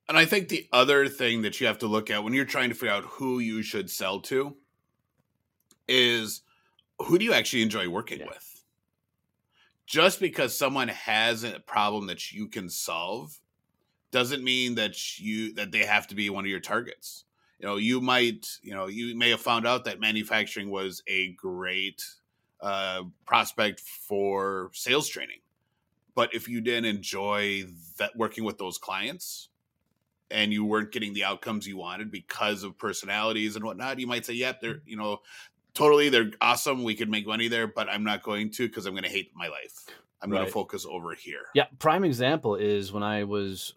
And 0.08 0.18
I 0.18 0.26
think 0.26 0.48
the 0.48 0.68
other 0.72 1.08
thing 1.08 1.42
that 1.42 1.60
you 1.60 1.66
have 1.66 1.78
to 1.78 1.86
look 1.86 2.10
at 2.10 2.22
when 2.22 2.34
you're 2.34 2.44
trying 2.44 2.68
to 2.68 2.74
figure 2.74 2.94
out 2.94 3.04
who 3.04 3.38
you 3.38 3.62
should 3.62 3.90
sell 3.90 4.20
to 4.22 4.56
is 5.88 6.42
who 6.98 7.18
do 7.18 7.24
you 7.24 7.32
actually 7.32 7.62
enjoy 7.62 7.88
working 7.88 8.20
Yeah. 8.20 8.26
with? 8.28 8.64
Just 9.86 10.20
because 10.20 10.56
someone 10.56 10.88
has 10.88 11.44
a 11.44 11.60
problem 11.60 12.06
that 12.06 12.32
you 12.32 12.48
can 12.48 12.68
solve 12.68 13.40
doesn't 14.10 14.42
mean 14.44 14.76
that 14.76 15.18
you 15.18 15.52
that 15.54 15.72
they 15.72 15.84
have 15.84 16.06
to 16.08 16.14
be 16.14 16.30
one 16.30 16.44
of 16.44 16.50
your 16.50 16.60
targets. 16.60 17.24
You 17.58 17.66
know, 17.66 17.76
you 17.76 18.00
might, 18.00 18.46
you 18.62 18.74
know, 18.74 18.86
you 18.86 19.16
may 19.16 19.30
have 19.30 19.40
found 19.40 19.66
out 19.66 19.84
that 19.84 20.00
manufacturing 20.00 20.70
was 20.70 21.02
a 21.06 21.32
great 21.32 22.02
uh, 22.60 23.04
prospect 23.26 23.80
for 23.80 24.70
sales 24.72 25.08
training. 25.08 25.40
But 26.14 26.34
if 26.34 26.48
you 26.48 26.60
didn't 26.60 26.84
enjoy 26.86 27.64
that 27.98 28.16
working 28.16 28.44
with 28.44 28.58
those 28.58 28.78
clients, 28.78 29.50
and 30.34 30.52
you 30.52 30.64
weren't 30.64 30.90
getting 30.90 31.14
the 31.14 31.24
outcomes 31.24 31.66
you 31.66 31.76
wanted 31.76 32.10
because 32.10 32.64
of 32.64 32.76
personalities 32.76 33.54
and 33.54 33.64
whatnot, 33.64 34.00
you 34.00 34.06
might 34.06 34.26
say, 34.26 34.34
"Yep, 34.34 34.60
they're 34.60 34.82
you 34.84 34.96
know 34.96 35.20
totally 35.72 36.08
they're 36.08 36.32
awesome. 36.40 36.82
We 36.82 36.94
could 36.94 37.08
make 37.08 37.26
money 37.26 37.48
there, 37.48 37.68
but 37.68 37.88
I'm 37.88 38.04
not 38.04 38.22
going 38.22 38.50
to 38.50 38.68
because 38.68 38.84
I'm 38.84 38.92
going 38.92 39.04
to 39.04 39.10
hate 39.10 39.30
my 39.34 39.48
life. 39.48 39.86
I'm 40.20 40.30
going 40.30 40.44
to 40.44 40.50
focus 40.50 40.84
over 40.84 41.14
here." 41.14 41.46
Yeah, 41.54 41.66
prime 41.78 42.04
example 42.04 42.56
is 42.56 42.92
when 42.92 43.04
I 43.04 43.24
was 43.24 43.74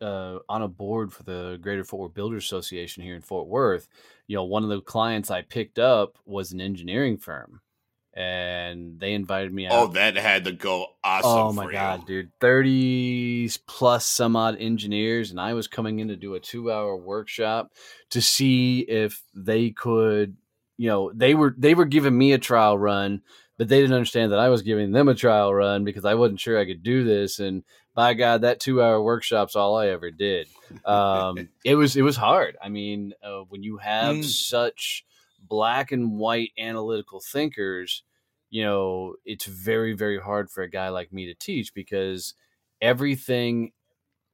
uh, 0.00 0.38
on 0.48 0.62
a 0.62 0.68
board 0.68 1.12
for 1.12 1.22
the 1.22 1.58
Greater 1.60 1.84
Fort 1.84 2.00
Worth 2.00 2.14
Builders 2.14 2.44
Association 2.44 3.02
here 3.02 3.14
in 3.14 3.20
Fort 3.20 3.46
Worth. 3.46 3.86
You 4.26 4.36
know, 4.36 4.44
one 4.44 4.64
of 4.64 4.70
the 4.70 4.80
clients 4.80 5.30
I 5.30 5.42
picked 5.42 5.78
up 5.78 6.16
was 6.24 6.52
an 6.52 6.62
engineering 6.62 7.18
firm, 7.18 7.60
and 8.14 8.98
they 8.98 9.12
invited 9.14 9.52
me 9.52 9.66
out. 9.66 9.72
Oh, 9.72 9.86
that 9.88 10.16
had 10.16 10.44
to 10.44 10.52
go 10.52 10.86
awesome. 11.04 11.30
Oh 11.30 11.52
my 11.52 11.64
for 11.66 11.72
god, 11.72 12.06
dude. 12.06 12.30
30 12.40 13.50
plus 13.66 14.06
some 14.06 14.36
odd 14.36 14.56
engineers 14.58 15.30
and 15.30 15.40
I 15.40 15.54
was 15.54 15.68
coming 15.68 16.00
in 16.00 16.08
to 16.08 16.16
do 16.16 16.34
a 16.34 16.40
2-hour 16.40 16.96
workshop 16.96 17.72
to 18.10 18.20
see 18.20 18.80
if 18.80 19.22
they 19.34 19.70
could, 19.70 20.36
you 20.76 20.88
know, 20.88 21.12
they 21.14 21.34
were 21.34 21.54
they 21.56 21.74
were 21.74 21.84
giving 21.84 22.16
me 22.16 22.32
a 22.32 22.38
trial 22.38 22.76
run, 22.78 23.22
but 23.58 23.68
they 23.68 23.80
didn't 23.80 23.94
understand 23.94 24.32
that 24.32 24.38
I 24.38 24.48
was 24.48 24.62
giving 24.62 24.92
them 24.92 25.08
a 25.08 25.14
trial 25.14 25.54
run 25.54 25.84
because 25.84 26.04
I 26.04 26.14
wasn't 26.14 26.40
sure 26.40 26.58
I 26.58 26.66
could 26.66 26.82
do 26.82 27.04
this 27.04 27.38
and 27.38 27.62
by 27.94 28.14
god 28.14 28.42
that 28.42 28.60
2-hour 28.60 29.02
workshop's 29.02 29.56
all 29.56 29.76
I 29.76 29.88
ever 29.88 30.10
did. 30.10 30.48
Um 30.84 31.48
it 31.64 31.76
was 31.76 31.96
it 31.96 32.02
was 32.02 32.16
hard. 32.16 32.56
I 32.62 32.68
mean, 32.70 33.12
uh, 33.22 33.42
when 33.48 33.62
you 33.62 33.76
have 33.78 34.16
Mm. 34.16 34.24
such 34.24 35.04
black 35.50 35.92
and 35.92 36.12
white 36.12 36.52
analytical 36.56 37.20
thinkers, 37.20 38.02
you 38.48 38.64
know, 38.64 39.16
it's 39.26 39.44
very, 39.44 39.92
very 39.92 40.18
hard 40.18 40.50
for 40.50 40.62
a 40.62 40.70
guy 40.70 40.88
like 40.88 41.12
me 41.12 41.26
to 41.26 41.34
teach 41.34 41.74
because 41.74 42.32
everything 42.80 43.72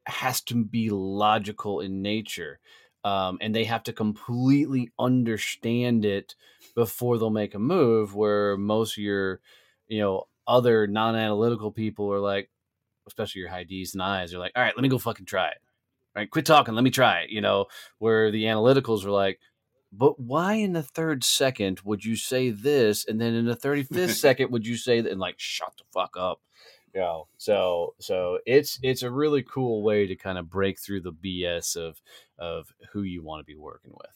has 0.07 0.41
to 0.43 0.65
be 0.65 0.91
logical 0.91 1.81
in 1.81 2.03
nature. 2.03 2.61
Um, 3.03 3.39
and 3.41 3.55
they 3.55 3.65
have 3.65 3.83
to 3.85 3.93
completely 3.93 4.91
understand 4.99 6.05
it 6.05 6.35
before 6.75 7.19
they'll 7.19 7.31
make 7.31 7.55
a 7.55 7.59
move. 7.59 8.15
Where 8.15 8.57
most 8.57 8.97
of 8.97 9.03
your, 9.03 9.41
you 9.89 10.01
know, 10.01 10.25
other 10.47 10.87
non-analytical 10.87 11.73
people 11.73 12.13
are 12.13 12.21
like, 12.21 12.51
especially 13.07 13.41
your 13.41 13.51
high 13.51 13.65
D's 13.65 13.95
and 13.95 14.03
I's, 14.03 14.35
are 14.35 14.39
like, 14.39 14.53
all 14.57 14.63
right, 14.63 14.77
let 14.77 14.83
me 14.83 14.89
go 14.89 14.99
fucking 14.99 15.27
try 15.27 15.49
it. 15.49 15.59
Right, 16.17 16.31
quit 16.31 16.47
talking, 16.47 16.75
let 16.75 16.83
me 16.83 16.91
try 16.91 17.21
it. 17.21 17.31
You 17.31 17.43
know, 17.43 17.67
where 17.99 18.31
the 18.31 18.45
analyticals 18.45 19.05
are 19.05 19.11
like, 19.11 19.39
but 19.97 20.21
why 20.21 20.55
in 20.55 20.73
the 20.73 20.83
third 20.83 21.25
second 21.25 21.81
would 21.85 22.05
you 22.05 22.17
say 22.17 22.51
this 22.51 23.07
and 23.07 23.21
then 23.21 23.35
in 23.35 23.47
the 23.47 23.57
35th 23.57 24.11
second 24.15 24.51
would 24.51 24.67
you 24.67 24.77
say 24.77 25.01
that 25.01 25.11
and 25.11 25.21
like 25.21 25.37
shut 25.39 25.73
the 25.79 25.85
fuck 25.93 26.17
up 26.19 26.41
you 26.97 27.03
know? 27.03 27.29
So 27.37 27.95
so 28.01 28.39
it's 28.47 28.79
it's 28.83 29.03
a 29.03 29.11
really 29.11 29.43
cool 29.43 29.83
way 29.83 30.07
to 30.07 30.17
kind 30.17 30.39
of 30.39 30.51
break 30.51 30.81
through 30.81 31.03
the 31.03 31.13
bs 31.13 31.77
of 31.77 32.01
of 32.39 32.73
who 32.93 33.03
you 33.03 33.23
want 33.23 33.41
to 33.41 33.45
be 33.45 33.57
working 33.57 33.93
with. 33.93 34.11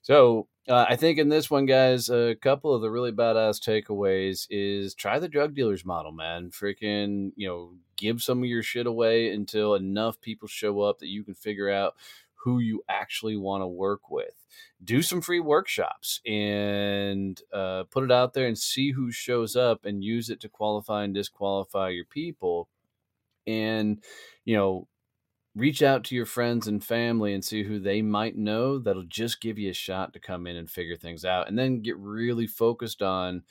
So 0.00 0.48
uh, 0.68 0.86
i 0.88 0.96
think 0.96 1.18
in 1.18 1.28
this 1.28 1.50
one 1.50 1.66
guys 1.66 2.08
a 2.08 2.34
couple 2.40 2.74
of 2.74 2.82
the 2.82 2.90
really 2.90 3.12
badass 3.12 3.60
takeaways 3.60 4.46
is 4.48 4.94
try 4.94 5.18
the 5.18 5.28
drug 5.28 5.54
dealers 5.54 5.84
model 5.84 6.12
man. 6.12 6.50
Freaking 6.50 7.32
you 7.36 7.48
know 7.48 7.74
give 7.96 8.22
some 8.22 8.38
of 8.38 8.48
your 8.48 8.62
shit 8.62 8.86
away 8.86 9.30
until 9.30 9.74
enough 9.74 10.20
people 10.20 10.48
show 10.48 10.80
up 10.80 10.98
that 11.00 11.08
you 11.08 11.22
can 11.22 11.34
figure 11.34 11.70
out 11.70 11.94
who 12.44 12.58
you 12.58 12.82
actually 12.88 13.36
want 13.36 13.62
to 13.62 13.66
work 13.66 14.10
with. 14.10 14.34
Do 14.82 15.02
some 15.02 15.20
free 15.20 15.40
workshops 15.40 16.20
and 16.26 17.40
uh, 17.52 17.84
put 17.84 18.04
it 18.04 18.12
out 18.12 18.34
there 18.34 18.46
and 18.46 18.58
see 18.58 18.92
who 18.92 19.10
shows 19.10 19.56
up 19.56 19.84
and 19.84 20.04
use 20.04 20.28
it 20.28 20.40
to 20.40 20.48
qualify 20.48 21.04
and 21.04 21.14
disqualify 21.14 21.90
your 21.90 22.04
people. 22.04 22.68
And 23.46 24.02
you 24.44 24.56
know 24.56 24.88
reach 25.54 25.82
out 25.82 26.04
to 26.04 26.14
your 26.14 26.26
friends 26.26 26.66
and 26.66 26.82
family 26.82 27.34
and 27.34 27.44
see 27.44 27.62
who 27.62 27.78
they 27.78 28.00
might 28.00 28.36
know 28.36 28.78
that'll 28.78 29.02
just 29.04 29.40
give 29.40 29.58
you 29.58 29.70
a 29.70 29.74
shot 29.74 30.12
to 30.12 30.18
come 30.18 30.46
in 30.46 30.56
and 30.56 30.70
figure 30.70 30.96
things 30.96 31.24
out. 31.24 31.48
And 31.48 31.58
then 31.58 31.82
get 31.82 31.96
really 31.98 32.46
focused 32.46 33.02
on 33.02 33.42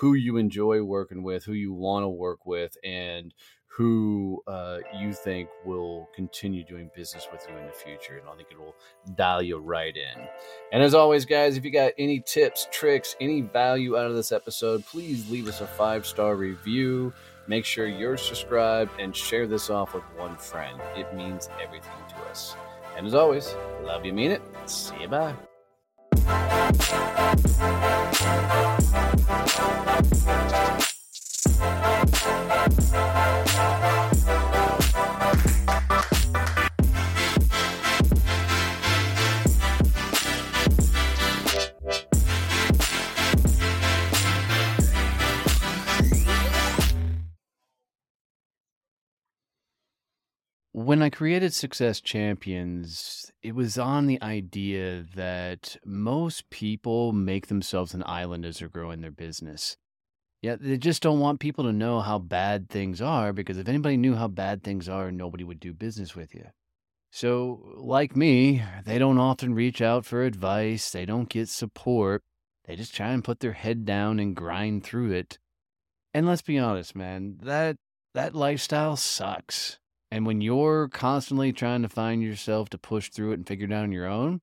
who 0.00 0.14
you 0.14 0.36
enjoy 0.36 0.82
working 0.82 1.22
with 1.22 1.44
who 1.44 1.52
you 1.52 1.72
want 1.72 2.02
to 2.02 2.08
work 2.08 2.44
with 2.46 2.76
and 2.82 3.32
who 3.76 4.40
uh, 4.46 4.78
you 4.96 5.12
think 5.12 5.48
will 5.64 6.08
continue 6.14 6.62
doing 6.62 6.88
business 6.94 7.26
with 7.32 7.44
you 7.48 7.56
in 7.56 7.66
the 7.66 7.72
future. 7.72 8.18
And 8.18 8.28
I 8.28 8.36
think 8.36 8.48
it 8.52 8.58
will 8.58 8.76
dial 9.16 9.42
you 9.42 9.58
right 9.58 9.94
in. 9.96 10.28
And 10.72 10.80
as 10.80 10.94
always, 10.94 11.24
guys, 11.24 11.56
if 11.56 11.64
you 11.64 11.72
got 11.72 11.92
any 11.98 12.20
tips, 12.20 12.68
tricks, 12.70 13.16
any 13.20 13.40
value 13.40 13.96
out 13.96 14.06
of 14.06 14.14
this 14.14 14.30
episode, 14.30 14.86
please 14.86 15.28
leave 15.28 15.48
us 15.48 15.60
a 15.60 15.66
five 15.66 16.06
star 16.06 16.36
review. 16.36 17.12
Make 17.48 17.64
sure 17.64 17.88
you're 17.88 18.16
subscribed 18.16 18.92
and 19.00 19.14
share 19.14 19.48
this 19.48 19.70
off 19.70 19.92
with 19.92 20.04
one 20.16 20.36
friend. 20.36 20.80
It 20.96 21.12
means 21.12 21.48
everything 21.60 21.90
to 22.10 22.30
us. 22.30 22.54
And 22.96 23.08
as 23.08 23.14
always, 23.14 23.56
love 23.82 24.04
you, 24.04 24.12
mean 24.12 24.30
it. 24.30 24.42
See 24.66 24.94
you, 25.00 25.08
bye. 25.08 25.34
When 50.94 51.02
I 51.02 51.08
created 51.08 51.54
Success 51.54 52.00
Champions, 52.00 53.32
it 53.42 53.54
was 53.54 53.78
on 53.78 54.06
the 54.06 54.20
idea 54.20 55.04
that 55.14 55.76
most 55.84 56.50
people 56.50 57.12
make 57.12 57.46
themselves 57.46 57.94
an 57.94 58.02
island 58.04 58.44
as 58.44 58.58
they're 58.58 58.68
growing 58.68 59.00
their 59.00 59.10
business. 59.10 59.76
Yeah, 60.44 60.56
they 60.60 60.76
just 60.76 61.00
don't 61.00 61.20
want 61.20 61.40
people 61.40 61.64
to 61.64 61.72
know 61.72 62.02
how 62.02 62.18
bad 62.18 62.68
things 62.68 63.00
are 63.00 63.32
because 63.32 63.56
if 63.56 63.66
anybody 63.66 63.96
knew 63.96 64.14
how 64.14 64.28
bad 64.28 64.62
things 64.62 64.90
are, 64.90 65.10
nobody 65.10 65.42
would 65.42 65.58
do 65.58 65.72
business 65.72 66.14
with 66.14 66.34
you. 66.34 66.44
So, 67.10 67.72
like 67.78 68.14
me, 68.14 68.62
they 68.84 68.98
don't 68.98 69.16
often 69.16 69.54
reach 69.54 69.80
out 69.80 70.04
for 70.04 70.22
advice, 70.22 70.90
they 70.90 71.06
don't 71.06 71.30
get 71.30 71.48
support. 71.48 72.20
They 72.66 72.76
just 72.76 72.94
try 72.94 73.12
and 73.12 73.24
put 73.24 73.40
their 73.40 73.54
head 73.54 73.86
down 73.86 74.20
and 74.20 74.36
grind 74.36 74.84
through 74.84 75.12
it. 75.12 75.38
And 76.12 76.26
let's 76.26 76.42
be 76.42 76.58
honest, 76.58 76.94
man, 76.94 77.38
that 77.44 77.76
that 78.12 78.34
lifestyle 78.34 78.96
sucks. 78.96 79.78
And 80.10 80.26
when 80.26 80.42
you're 80.42 80.88
constantly 80.88 81.54
trying 81.54 81.80
to 81.84 81.88
find 81.88 82.22
yourself 82.22 82.68
to 82.68 82.76
push 82.76 83.08
through 83.08 83.30
it 83.30 83.36
and 83.36 83.48
figure 83.48 83.64
it 83.64 83.72
out 83.72 83.84
on 83.84 83.92
your 83.92 84.06
own, 84.06 84.42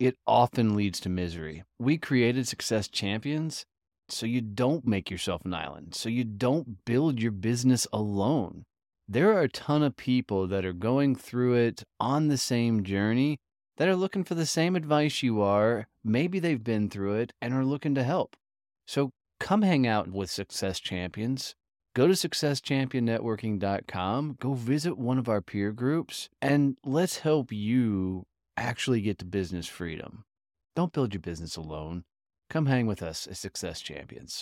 it 0.00 0.16
often 0.26 0.74
leads 0.74 0.98
to 0.98 1.08
misery. 1.08 1.62
We 1.78 1.98
created 1.98 2.48
Success 2.48 2.88
Champions 2.88 3.64
so 4.12 4.26
you 4.26 4.40
don't 4.40 4.86
make 4.86 5.10
yourself 5.10 5.44
an 5.44 5.54
island, 5.54 5.94
so 5.94 6.08
you 6.08 6.24
don't 6.24 6.84
build 6.84 7.20
your 7.20 7.32
business 7.32 7.86
alone. 7.92 8.64
There 9.08 9.32
are 9.32 9.42
a 9.42 9.48
ton 9.48 9.82
of 9.82 9.96
people 9.96 10.46
that 10.46 10.64
are 10.64 10.72
going 10.72 11.16
through 11.16 11.54
it 11.54 11.82
on 11.98 12.28
the 12.28 12.38
same 12.38 12.84
journey 12.84 13.38
that 13.76 13.88
are 13.88 13.96
looking 13.96 14.24
for 14.24 14.34
the 14.34 14.46
same 14.46 14.76
advice 14.76 15.22
you 15.22 15.40
are. 15.40 15.88
Maybe 16.04 16.38
they've 16.38 16.62
been 16.62 16.88
through 16.88 17.16
it 17.16 17.32
and 17.40 17.54
are 17.54 17.64
looking 17.64 17.94
to 17.96 18.04
help. 18.04 18.36
So 18.86 19.10
come 19.38 19.62
hang 19.62 19.86
out 19.86 20.10
with 20.10 20.30
Success 20.30 20.80
Champions 20.80 21.54
go 21.94 22.06
to 22.06 22.14
successchampionnetworking.com, 22.14 24.36
go 24.40 24.54
visit 24.54 24.98
one 24.98 25.18
of 25.18 25.28
our 25.28 25.40
peer 25.40 25.72
groups, 25.72 26.28
and 26.40 26.76
let's 26.84 27.18
help 27.18 27.50
you 27.52 28.26
actually 28.56 29.00
get 29.00 29.18
to 29.18 29.24
business 29.24 29.66
freedom. 29.66 30.22
Don't 30.76 30.92
build 30.92 31.12
your 31.14 31.20
business 31.20 31.56
alone. 31.56 32.04
Come 32.50 32.66
hang 32.66 32.88
with 32.88 33.00
us 33.00 33.28
as 33.28 33.38
Success 33.38 33.80
Champions. 33.80 34.38